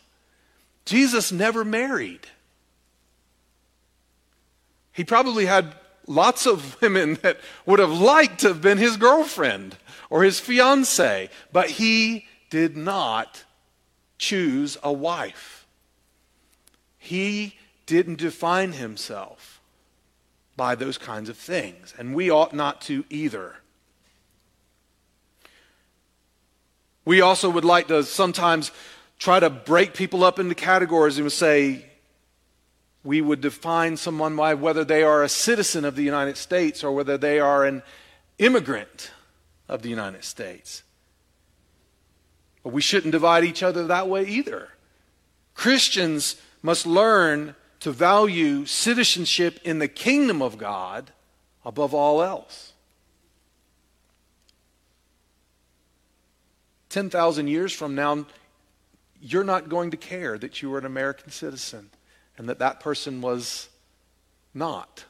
Jesus 0.84 1.30
never 1.30 1.64
married. 1.64 2.26
He 4.92 5.04
probably 5.04 5.46
had 5.46 5.74
lots 6.06 6.46
of 6.46 6.80
women 6.80 7.14
that 7.22 7.38
would 7.66 7.78
have 7.78 7.92
liked 7.92 8.40
to 8.40 8.48
have 8.48 8.60
been 8.60 8.78
his 8.78 8.96
girlfriend 8.96 9.76
or 10.10 10.22
his 10.22 10.40
fiance, 10.40 11.30
but 11.52 11.70
he 11.70 12.26
did 12.50 12.76
not 12.76 13.44
choose 14.18 14.76
a 14.82 14.92
wife. 14.92 15.66
He 16.98 17.56
didn't 17.86 18.18
define 18.18 18.72
himself 18.72 19.60
by 20.56 20.74
those 20.74 20.98
kinds 20.98 21.28
of 21.28 21.36
things, 21.36 21.94
and 21.98 22.14
we 22.14 22.30
ought 22.30 22.52
not 22.52 22.80
to 22.82 23.04
either. 23.10 23.56
We 27.04 27.20
also 27.20 27.50
would 27.50 27.64
like 27.64 27.88
to 27.88 28.04
sometimes 28.04 28.70
try 29.18 29.40
to 29.40 29.50
break 29.50 29.94
people 29.94 30.22
up 30.22 30.38
into 30.38 30.54
categories 30.54 31.18
and 31.18 31.32
say, 31.32 31.86
we 33.04 33.20
would 33.20 33.40
define 33.40 33.96
someone 33.96 34.36
by 34.36 34.54
whether 34.54 34.84
they 34.84 35.02
are 35.02 35.22
a 35.22 35.28
citizen 35.28 35.84
of 35.84 35.96
the 35.96 36.02
United 36.02 36.36
States 36.36 36.84
or 36.84 36.92
whether 36.92 37.18
they 37.18 37.40
are 37.40 37.64
an 37.64 37.82
immigrant 38.38 39.10
of 39.68 39.82
the 39.82 39.88
United 39.88 40.24
States. 40.24 40.82
But 42.62 42.72
we 42.72 42.80
shouldn't 42.80 43.12
divide 43.12 43.44
each 43.44 43.62
other 43.62 43.86
that 43.86 44.08
way 44.08 44.24
either. 44.24 44.68
Christians 45.54 46.36
must 46.62 46.86
learn 46.86 47.56
to 47.80 47.90
value 47.90 48.64
citizenship 48.66 49.58
in 49.64 49.80
the 49.80 49.88
kingdom 49.88 50.40
of 50.40 50.56
God 50.58 51.10
above 51.64 51.92
all 51.92 52.22
else. 52.22 52.72
10,000 56.90 57.48
years 57.48 57.72
from 57.72 57.94
now, 57.94 58.26
you're 59.20 59.42
not 59.42 59.68
going 59.68 59.90
to 59.90 59.96
care 59.96 60.38
that 60.38 60.62
you 60.62 60.70
were 60.70 60.78
an 60.78 60.84
American 60.84 61.30
citizen 61.30 61.90
and 62.38 62.48
that 62.48 62.58
that 62.58 62.80
person 62.80 63.20
was 63.20 63.68
not. 64.54 65.04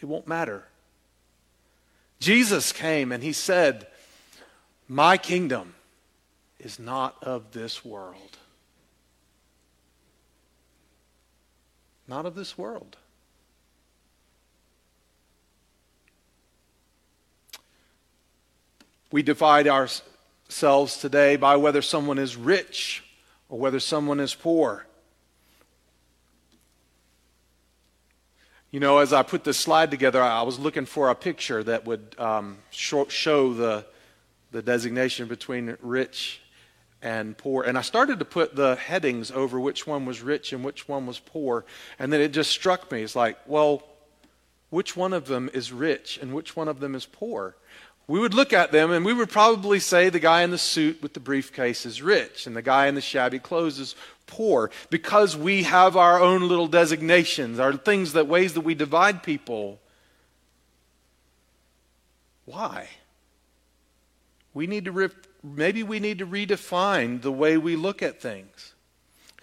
It 0.00 0.06
won't 0.06 0.28
matter. 0.28 0.64
Jesus 2.18 2.72
came 2.72 3.12
and 3.12 3.22
he 3.22 3.32
said, 3.32 3.86
My 4.88 5.16
kingdom 5.16 5.74
is 6.58 6.78
not 6.78 7.22
of 7.22 7.52
this 7.52 7.84
world. 7.84 8.38
Not 12.06 12.26
of 12.26 12.34
this 12.34 12.56
world. 12.56 12.96
We 19.10 19.22
divide 19.22 19.68
ourselves 19.68 20.98
today 20.98 21.36
by 21.36 21.56
whether 21.56 21.82
someone 21.82 22.18
is 22.18 22.36
rich 22.36 23.04
or 23.48 23.58
whether 23.58 23.80
someone 23.80 24.18
is 24.18 24.34
poor. 24.34 24.86
You 28.74 28.80
know, 28.80 28.98
as 28.98 29.12
I 29.12 29.22
put 29.22 29.44
this 29.44 29.56
slide 29.56 29.92
together, 29.92 30.20
I 30.20 30.42
was 30.42 30.58
looking 30.58 30.84
for 30.84 31.08
a 31.08 31.14
picture 31.14 31.62
that 31.62 31.84
would 31.84 32.16
um, 32.18 32.58
show, 32.70 33.54
the, 33.54 33.86
the 34.50 34.62
designation 34.62 35.28
between 35.28 35.76
rich 35.80 36.40
and 37.00 37.38
poor. 37.38 37.62
And 37.62 37.78
I 37.78 37.82
started 37.82 38.18
to 38.18 38.24
put 38.24 38.56
the 38.56 38.74
headings 38.74 39.30
over 39.30 39.60
which 39.60 39.86
one 39.86 40.06
was 40.06 40.22
rich 40.22 40.52
and 40.52 40.64
which 40.64 40.88
one 40.88 41.06
was 41.06 41.20
poor. 41.20 41.64
And 42.00 42.12
then 42.12 42.20
it 42.20 42.30
just 42.30 42.50
struck 42.50 42.90
me. 42.90 43.04
It's 43.04 43.14
like, 43.14 43.38
well, 43.46 43.84
which 44.70 44.96
one 44.96 45.12
of 45.12 45.28
them 45.28 45.50
is 45.54 45.70
rich 45.70 46.18
and 46.20 46.34
which 46.34 46.56
one 46.56 46.66
of 46.66 46.80
them 46.80 46.96
is 46.96 47.06
poor? 47.06 47.54
We 48.06 48.18
would 48.20 48.34
look 48.34 48.52
at 48.52 48.70
them 48.70 48.90
and 48.90 49.04
we 49.04 49.14
would 49.14 49.30
probably 49.30 49.78
say 49.80 50.08
the 50.08 50.20
guy 50.20 50.42
in 50.42 50.50
the 50.50 50.58
suit 50.58 51.02
with 51.02 51.14
the 51.14 51.20
briefcase 51.20 51.86
is 51.86 52.02
rich 52.02 52.46
and 52.46 52.54
the 52.54 52.62
guy 52.62 52.86
in 52.86 52.94
the 52.94 53.00
shabby 53.00 53.38
clothes 53.38 53.78
is 53.78 53.94
poor 54.26 54.70
because 54.90 55.36
we 55.36 55.62
have 55.62 55.96
our 55.96 56.20
own 56.20 56.46
little 56.46 56.66
designations, 56.66 57.58
our 57.58 57.72
things 57.72 58.12
that 58.12 58.26
ways 58.26 58.54
that 58.54 58.60
we 58.60 58.74
divide 58.74 59.22
people. 59.22 59.80
Why? 62.44 62.88
We 64.52 64.66
need 64.66 64.84
to 64.84 64.92
re- 64.92 65.08
maybe 65.42 65.82
we 65.82 65.98
need 65.98 66.18
to 66.18 66.26
redefine 66.26 67.22
the 67.22 67.32
way 67.32 67.56
we 67.56 67.74
look 67.74 68.02
at 68.02 68.20
things. 68.20 68.73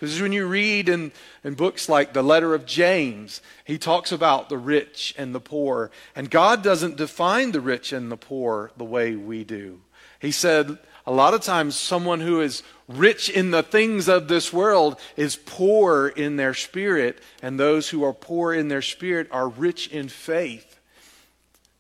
Because 0.02 0.20
when 0.20 0.32
you 0.32 0.48
read 0.48 0.90
in, 0.90 1.12
in 1.44 1.54
books 1.54 1.88
like 1.88 2.12
the 2.12 2.24
letter 2.24 2.56
of 2.56 2.66
James, 2.66 3.40
he 3.64 3.78
talks 3.78 4.12
about 4.12 4.50
the 4.50 4.58
rich 4.58 5.14
and 5.16 5.36
the 5.36 5.40
poor. 5.40 5.92
And 6.16 6.28
God 6.28 6.64
doesn't 6.64 6.98
define 6.98 7.52
the 7.52 7.62
rich 7.62 7.94
and 7.94 8.12
the 8.12 8.18
poor 8.18 8.72
the 8.78 8.84
way 8.84 9.16
we 9.16 9.44
do. 9.44 9.82
He 10.18 10.32
said 10.32 10.80
a 11.06 11.12
lot 11.12 11.36
of 11.36 11.42
times 11.42 11.76
someone 11.76 12.20
who 12.20 12.42
is 12.42 12.64
rich 12.88 13.30
in 13.30 13.52
the 13.52 13.62
things 13.62 14.10
of 14.10 14.28
this 14.28 14.52
world 14.52 15.00
is 15.18 15.36
poor 15.36 16.08
in 16.08 16.36
their 16.36 16.56
spirit, 16.56 17.20
and 17.44 17.60
those 17.60 17.90
who 17.90 18.04
are 18.04 18.12
poor 18.12 18.56
in 18.56 18.70
their 18.70 18.82
spirit 18.82 19.28
are 19.30 19.50
rich 19.50 19.88
in 19.88 20.10
faith. 20.10 20.80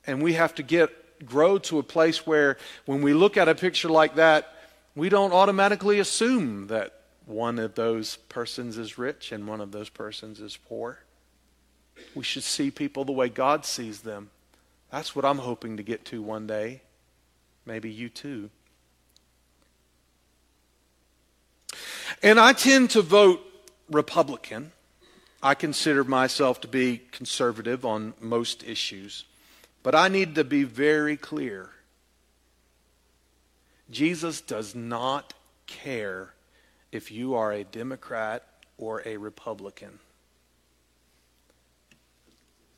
And 0.05 0.21
we 0.21 0.34
have 0.34 0.53
to 0.55 0.63
get 0.63 1.25
grow 1.25 1.57
to 1.57 1.79
a 1.79 1.84
place 1.84 2.27
where 2.27 2.60
when 2.86 3.01
we 3.01 3.15
look 3.15 3.36
at 3.36 3.49
a 3.49 3.55
picture 3.55 3.89
like 3.89 4.13
that, 4.13 4.53
we 4.95 5.10
don't 5.10 5.34
automatically 5.34 5.99
assume 5.99 6.67
that 6.67 7.00
one 7.25 7.60
of 7.60 7.75
those 7.75 8.15
persons 8.15 8.77
is 8.77 8.97
rich 8.97 9.31
and 9.31 9.47
one 9.47 9.62
of 9.62 9.71
those 9.71 9.89
persons 9.89 10.39
is 10.39 10.57
poor. 10.57 10.99
We 12.15 12.23
should 12.23 12.43
see 12.43 12.71
people 12.71 13.05
the 13.05 13.12
way 13.12 13.29
God 13.29 13.65
sees 13.65 14.01
them. 14.01 14.31
That's 14.91 15.15
what 15.15 15.25
I'm 15.25 15.38
hoping 15.38 15.77
to 15.77 15.84
get 15.84 16.05
to 16.05 16.21
one 16.21 16.47
day. 16.47 16.81
Maybe 17.65 17.89
you 17.89 18.10
too. 18.10 18.49
And 22.23 22.39
I 22.39 22.53
tend 22.53 22.89
to 22.91 23.01
vote 23.01 23.41
Republican. 23.89 24.71
I 25.41 25.55
consider 25.55 26.03
myself 26.03 26.62
to 26.62 26.67
be 26.67 27.01
conservative 27.12 27.86
on 27.86 28.13
most 28.19 28.63
issues. 28.63 29.25
But 29.84 29.95
I 29.95 30.07
need 30.07 30.36
to 30.36 30.43
be 30.43 30.63
very 30.63 31.17
clear. 31.17 31.69
Jesus 33.89 34.41
does 34.41 34.75
not 34.75 35.34
care 35.67 36.34
if 36.91 37.12
you 37.12 37.36
are 37.36 37.51
a 37.51 37.63
Democrat 37.63 38.43
or 38.77 39.01
a 39.06 39.17
Republican. 39.17 39.99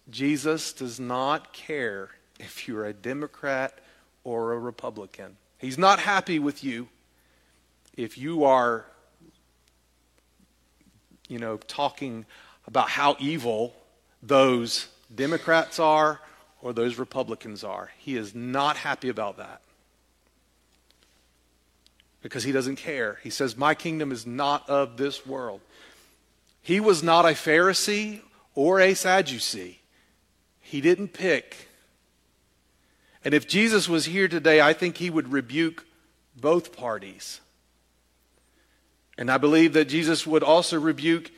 Jesus 0.10 0.74
does 0.74 1.00
not 1.00 1.54
care 1.54 2.10
if 2.40 2.68
you're 2.68 2.86
a 2.86 2.94
Democrat 2.94 3.80
or 4.24 4.54
a 4.54 4.60
Republican. 4.60 5.38
He's 5.58 5.78
not 5.78 6.00
happy 6.00 6.40
with 6.40 6.64
you 6.64 6.90
if 7.96 8.18
you 8.18 8.44
are, 8.44 8.86
you 11.28 11.40
know, 11.40 11.58
talking 11.58 12.26
about 12.68 12.90
how 12.90 13.16
evil 13.20 13.74
those 14.22 14.88
Democrats 15.14 15.80
are 15.80 16.20
or 16.62 16.74
those 16.74 16.98
Republicans 16.98 17.64
are. 17.64 17.92
He 17.98 18.16
is 18.16 18.36
not 18.36 18.78
happy 18.78 19.10
about 19.10 19.38
that 19.38 19.63
because 22.24 22.46
he 22.46 22.52
doesn't 22.54 22.78
care. 22.78 23.20
He 23.22 23.30
says, 23.30 23.56
My 23.56 23.76
kingdom 23.76 24.12
is 24.12 24.26
not 24.26 24.68
of 24.68 24.98
this 24.98 25.28
world. 25.28 25.62
He 26.62 26.80
was 26.80 27.04
not 27.04 27.26
a 27.26 27.30
Pharisee 27.30 28.22
or 28.56 28.80
a 28.80 28.96
Sadducee. 28.96 29.82
He 30.62 30.82
didn't 30.82 31.10
pick. 31.10 31.68
And 33.26 33.34
if 33.34 33.48
Jesus 33.48 33.88
was 33.88 34.06
here 34.06 34.28
today, 34.28 34.62
I 34.62 34.74
think 34.74 34.98
he 34.98 35.10
would 35.10 35.32
rebuke 35.32 35.86
both 36.36 36.76
parties. 36.76 37.42
And 39.18 39.30
I 39.30 39.38
believe 39.38 39.74
that 39.74 39.86
Jesus 39.86 40.26
would 40.26 40.44
also 40.44 40.80
rebuke 40.80 41.30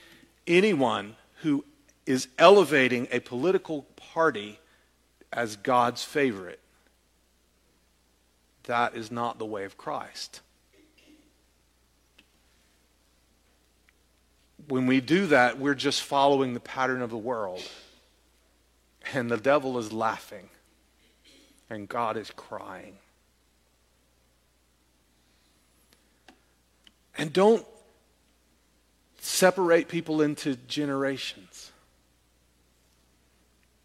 anyone 0.48 1.16
who 1.42 1.66
is 2.06 2.28
elevating 2.38 3.08
a 3.12 3.20
political 3.20 3.84
party 3.96 4.60
as 5.34 5.56
God's 5.56 6.04
favorite. 6.04 6.60
That 8.66 8.96
is 8.96 9.12
not 9.12 9.40
the 9.40 9.46
way 9.46 9.66
of 9.66 9.78
Christ. 9.78 10.42
When 14.68 14.88
we 14.88 15.02
do 15.02 15.28
that, 15.28 15.60
we're 15.60 15.76
just 15.76 16.02
following 16.02 16.54
the 16.54 16.60
pattern 16.60 17.02
of 17.02 17.10
the 17.10 17.18
world. 17.18 17.64
And 19.14 19.30
the 19.30 19.38
devil 19.38 19.78
is 19.78 19.94
laughing, 19.94 20.50
and 21.70 21.88
God 21.88 22.18
is 22.18 22.32
crying. 22.32 22.98
And 27.18 27.32
don't 27.32 27.66
separate 29.20 29.88
people 29.88 30.22
into 30.22 30.56
generations. 30.56 31.72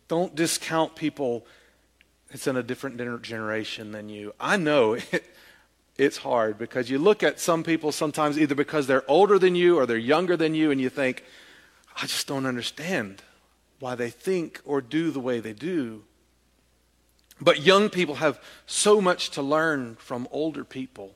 Don't 0.09 0.35
discount 0.35 0.97
people. 0.97 1.47
It's 2.31 2.47
in 2.47 2.57
a 2.57 2.63
different 2.63 2.97
generation 3.23 3.93
than 3.93 4.09
you. 4.09 4.35
I 4.41 4.57
know 4.57 4.95
it, 4.95 5.25
it's 5.97 6.19
hard 6.19 6.59
because 6.59 6.89
you 6.89 6.99
look 6.99 7.23
at 7.23 7.41
some 7.41 7.63
people 7.63 7.93
sometimes 7.93 8.39
either 8.39 8.55
because 8.55 8.87
they're 8.87 9.09
older 9.11 9.39
than 9.39 9.55
you 9.55 9.79
or 9.79 9.87
they're 9.87 9.99
younger 9.99 10.37
than 10.37 10.55
you, 10.55 10.71
and 10.71 10.81
you 10.81 10.89
think, 10.89 11.25
I 11.97 12.03
just 12.03 12.27
don't 12.27 12.47
understand 12.47 13.23
why 13.81 13.95
they 13.95 14.11
think 14.11 14.61
or 14.65 14.81
do 14.81 15.11
the 15.11 15.21
way 15.21 15.41
they 15.41 15.53
do. 15.53 16.05
But 17.41 17.63
young 17.63 17.89
people 17.89 18.17
have 18.17 18.41
so 18.67 19.01
much 19.01 19.31
to 19.31 19.43
learn 19.43 19.97
from 19.97 20.29
older 20.31 20.65
people, 20.65 21.15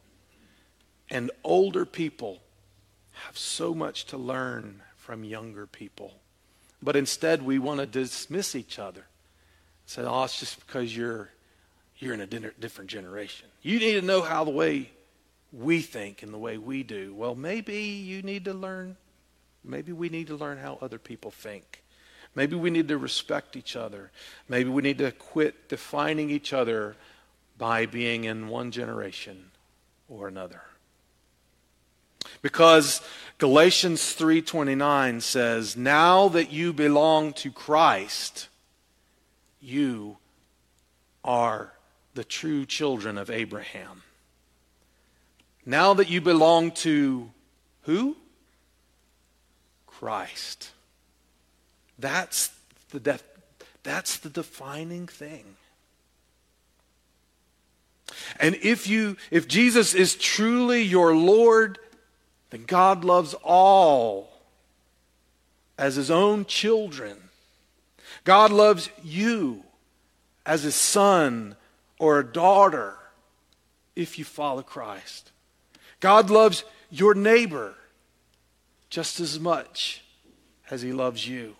and 1.10 1.30
older 1.42 1.84
people 1.84 2.40
have 3.26 3.36
so 3.36 3.74
much 3.74 4.06
to 4.06 4.16
learn 4.16 4.82
from 4.96 5.22
younger 5.22 5.66
people. 5.66 6.14
But 6.82 6.96
instead, 6.96 7.42
we 7.42 7.58
want 7.58 7.80
to 7.80 7.86
dismiss 7.86 8.54
each 8.54 8.78
other. 8.78 9.06
Say, 9.86 10.02
oh, 10.02 10.24
it's 10.24 10.40
just 10.40 10.66
because 10.66 10.96
you're 10.96 11.30
you're 12.04 12.14
in 12.14 12.20
a 12.20 12.26
different 12.26 12.90
generation. 12.90 13.48
You 13.62 13.78
need 13.78 13.94
to 13.94 14.02
know 14.02 14.22
how 14.22 14.44
the 14.44 14.50
way 14.50 14.90
we 15.52 15.80
think 15.80 16.22
and 16.22 16.32
the 16.32 16.38
way 16.38 16.58
we 16.58 16.82
do. 16.82 17.14
Well, 17.14 17.34
maybe 17.34 17.76
you 17.76 18.22
need 18.22 18.44
to 18.44 18.52
learn, 18.54 18.96
maybe 19.64 19.92
we 19.92 20.08
need 20.08 20.26
to 20.28 20.36
learn 20.36 20.58
how 20.58 20.78
other 20.80 20.98
people 20.98 21.30
think. 21.30 21.82
Maybe 22.34 22.56
we 22.56 22.70
need 22.70 22.88
to 22.88 22.98
respect 22.98 23.56
each 23.56 23.76
other. 23.76 24.10
Maybe 24.48 24.68
we 24.68 24.82
need 24.82 24.98
to 24.98 25.12
quit 25.12 25.68
defining 25.68 26.30
each 26.30 26.52
other 26.52 26.96
by 27.56 27.86
being 27.86 28.24
in 28.24 28.48
one 28.48 28.72
generation 28.72 29.50
or 30.08 30.26
another. 30.26 30.62
Because 32.42 33.00
Galatians 33.38 34.14
3:29 34.14 35.20
says, 35.20 35.76
"Now 35.76 36.28
that 36.28 36.50
you 36.50 36.72
belong 36.72 37.32
to 37.34 37.52
Christ, 37.52 38.48
you 39.60 40.18
are 41.22 41.73
the 42.14 42.24
true 42.24 42.64
children 42.64 43.18
of 43.18 43.30
Abraham. 43.30 44.02
Now 45.66 45.94
that 45.94 46.08
you 46.08 46.20
belong 46.20 46.72
to 46.72 47.30
who? 47.82 48.16
Christ. 49.86 50.70
That's 51.98 52.50
the 52.90 53.00
def- 53.00 53.24
that's 53.82 54.18
the 54.18 54.28
defining 54.28 55.06
thing. 55.06 55.56
And 58.38 58.56
if 58.62 58.86
you 58.88 59.16
if 59.30 59.48
Jesus 59.48 59.94
is 59.94 60.14
truly 60.14 60.82
your 60.82 61.14
Lord, 61.16 61.78
then 62.50 62.64
God 62.64 63.04
loves 63.04 63.34
all 63.42 64.30
as 65.78 65.96
his 65.96 66.10
own 66.10 66.44
children. 66.44 67.16
God 68.24 68.52
loves 68.52 68.90
you 69.02 69.64
as 70.46 70.62
his 70.62 70.74
son 70.74 71.56
or 72.04 72.18
a 72.18 72.32
daughter 72.32 72.98
if 73.96 74.18
you 74.18 74.26
follow 74.26 74.60
Christ. 74.60 75.32
God 76.00 76.28
loves 76.28 76.62
your 76.90 77.14
neighbor 77.14 77.76
just 78.90 79.20
as 79.20 79.40
much 79.40 80.04
as 80.70 80.82
he 80.82 80.92
loves 80.92 81.26
you. 81.26 81.56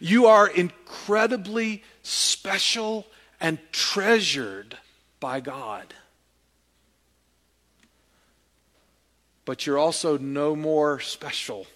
You 0.00 0.24
are 0.28 0.48
incredibly 0.48 1.82
special 2.02 3.06
and 3.38 3.58
treasured 3.70 4.78
by 5.20 5.40
God. 5.40 5.92
But 9.44 9.66
you're 9.66 9.78
also 9.78 10.16
no 10.16 10.56
more 10.56 11.00
special 11.00 11.66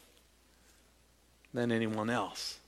than 1.53 1.71
anyone 1.71 2.09
else. 2.09 2.59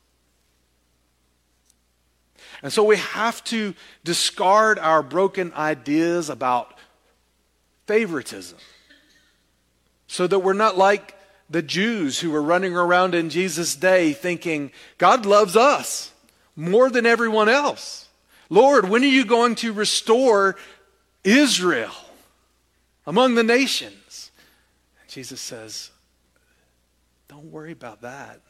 And 2.62 2.72
so 2.72 2.82
we 2.82 2.96
have 2.96 3.42
to 3.44 3.74
discard 4.04 4.78
our 4.78 5.02
broken 5.02 5.52
ideas 5.54 6.28
about 6.28 6.76
favoritism 7.86 8.58
so 10.06 10.26
that 10.26 10.40
we're 10.40 10.54
not 10.54 10.76
like 10.76 11.14
the 11.50 11.62
Jews 11.62 12.18
who 12.20 12.30
were 12.30 12.42
running 12.42 12.76
around 12.76 13.14
in 13.14 13.30
Jesus' 13.30 13.74
day 13.74 14.12
thinking, 14.12 14.72
God 14.98 15.24
loves 15.24 15.56
us 15.56 16.12
more 16.56 16.90
than 16.90 17.06
everyone 17.06 17.48
else. 17.48 18.08
Lord, 18.50 18.88
when 18.88 19.02
are 19.02 19.06
you 19.06 19.24
going 19.24 19.54
to 19.56 19.72
restore 19.72 20.56
Israel 21.24 21.94
among 23.06 23.34
the 23.34 23.42
nations? 23.42 24.30
Jesus 25.06 25.40
says, 25.40 25.90
Don't 27.28 27.50
worry 27.50 27.72
about 27.72 28.02
that. 28.02 28.40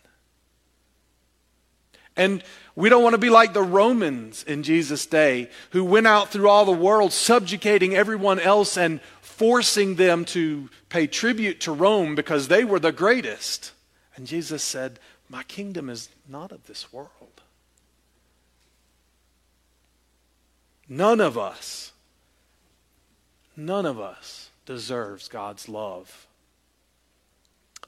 And 2.18 2.42
we 2.74 2.88
don't 2.90 3.02
want 3.02 3.14
to 3.14 3.18
be 3.18 3.30
like 3.30 3.54
the 3.54 3.62
Romans 3.62 4.42
in 4.42 4.62
Jesus' 4.62 5.06
day 5.06 5.48
who 5.70 5.84
went 5.84 6.06
out 6.06 6.30
through 6.30 6.48
all 6.48 6.64
the 6.64 6.72
world 6.72 7.12
subjugating 7.12 7.94
everyone 7.94 8.40
else 8.40 8.76
and 8.76 9.00
forcing 9.22 9.94
them 9.94 10.24
to 10.26 10.68
pay 10.88 11.06
tribute 11.06 11.60
to 11.60 11.72
Rome 11.72 12.14
because 12.14 12.48
they 12.48 12.64
were 12.64 12.80
the 12.80 12.92
greatest. 12.92 13.72
And 14.16 14.26
Jesus 14.26 14.64
said, 14.64 14.98
My 15.28 15.44
kingdom 15.44 15.88
is 15.88 16.08
not 16.28 16.52
of 16.52 16.66
this 16.66 16.92
world. 16.92 17.08
None 20.88 21.20
of 21.20 21.36
us, 21.36 21.92
none 23.56 23.86
of 23.86 24.00
us 24.00 24.50
deserves 24.66 25.28
God's 25.28 25.68
love. 25.68 26.27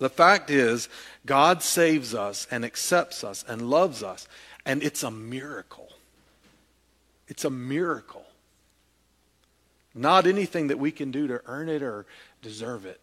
The 0.01 0.09
fact 0.09 0.51
is, 0.51 0.89
God 1.27 1.63
saves 1.63 2.15
us 2.15 2.49
and 2.51 2.65
accepts 2.65 3.23
us 3.23 3.45
and 3.47 3.69
loves 3.69 4.03
us, 4.03 4.27
and 4.65 4.83
it's 4.83 5.03
a 5.03 5.11
miracle. 5.11 5.91
It's 7.29 7.45
a 7.45 7.51
miracle. 7.51 8.25
Not 9.95 10.27
anything 10.27 10.69
that 10.69 10.79
we 10.79 10.91
can 10.91 11.11
do 11.11 11.27
to 11.29 11.43
earn 11.45 11.69
it 11.69 11.83
or 11.83 12.07
deserve 12.41 12.87
it. 12.87 13.01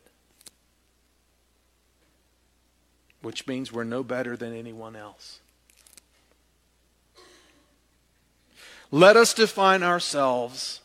Which 3.21 3.45
means 3.45 3.71
we're 3.71 3.83
no 3.83 4.03
better 4.03 4.35
than 4.35 4.55
anyone 4.55 4.95
else. 4.95 5.39
Let 8.89 9.15
us 9.15 9.35
define 9.35 9.83
ourselves 9.83 10.81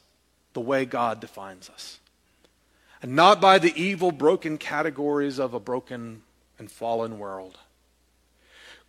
the 0.52 0.60
way 0.60 0.84
God 0.84 1.20
defines 1.20 1.70
us 1.70 2.00
and 3.02 3.16
not 3.16 3.40
by 3.40 3.58
the 3.58 3.74
evil, 3.80 4.12
broken 4.12 4.56
categories 4.56 5.38
of 5.38 5.52
a 5.52 5.60
broken 5.60 6.22
and 6.58 6.70
fallen 6.70 7.18
world. 7.18 7.58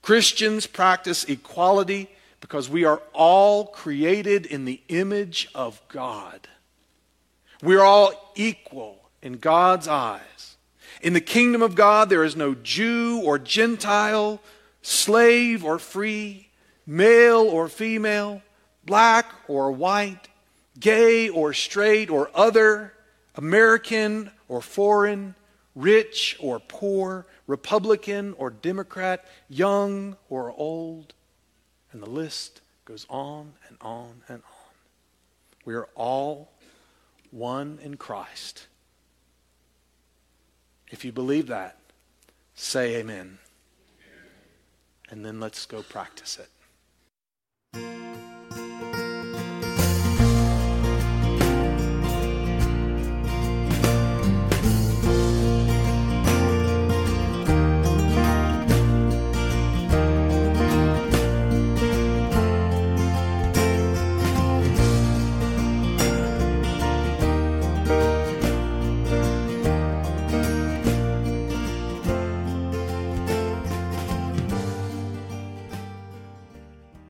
Christians 0.04 0.68
practice 0.68 1.24
equality 1.24 2.10
because 2.40 2.70
we 2.70 2.86
are 2.86 3.02
all 3.14 3.66
created 3.66 4.46
in 4.46 4.66
the 4.66 4.82
image 4.88 5.50
of 5.56 5.82
God. 5.88 6.48
We're 7.64 7.82
all 7.82 8.32
equal 8.36 9.10
in 9.22 9.38
God's 9.38 9.88
eyes. 9.88 10.58
In 11.02 11.14
the 11.14 11.22
kingdom 11.22 11.62
of 11.62 11.76
God, 11.76 12.10
there 12.10 12.24
is 12.24 12.36
no 12.36 12.54
Jew 12.54 13.22
or 13.24 13.40
Gentile, 13.40 14.42
slave 14.82 15.66
or 15.66 15.80
free, 15.80 16.50
male 16.86 17.42
or 17.42 17.68
female, 17.68 18.42
black 18.86 19.26
or 19.48 19.72
white, 19.72 20.28
gay 20.80 21.30
or 21.30 21.54
straight 21.54 22.10
or 22.10 22.30
other 22.36 22.94
American 23.36 24.32
or 24.48 24.62
foreign, 24.62 25.36
rich 25.76 26.38
or 26.40 26.60
poor, 26.60 27.26
Republican 27.48 28.34
or 28.38 28.50
Democrat, 28.50 29.26
young 29.50 30.16
or 30.30 30.52
old. 30.52 31.14
And 31.92 32.02
the 32.02 32.10
list 32.10 32.62
goes 32.86 33.06
on 33.10 33.54
and 33.68 33.78
on 33.82 34.22
and 34.28 34.44
on. 34.44 34.74
We 35.66 35.76
are 35.76 35.88
all 35.96 36.52
one 37.32 37.80
in 37.82 37.98
Christ. 37.98 38.68
If 40.92 41.04
you 41.04 41.12
believe 41.12 41.48
that, 41.48 41.80
say 42.54 42.98
amen. 42.98 43.40
And 45.10 45.26
then 45.26 45.40
let's 45.40 45.66
go 45.66 45.82
practice 45.82 46.40
it. 46.40 46.50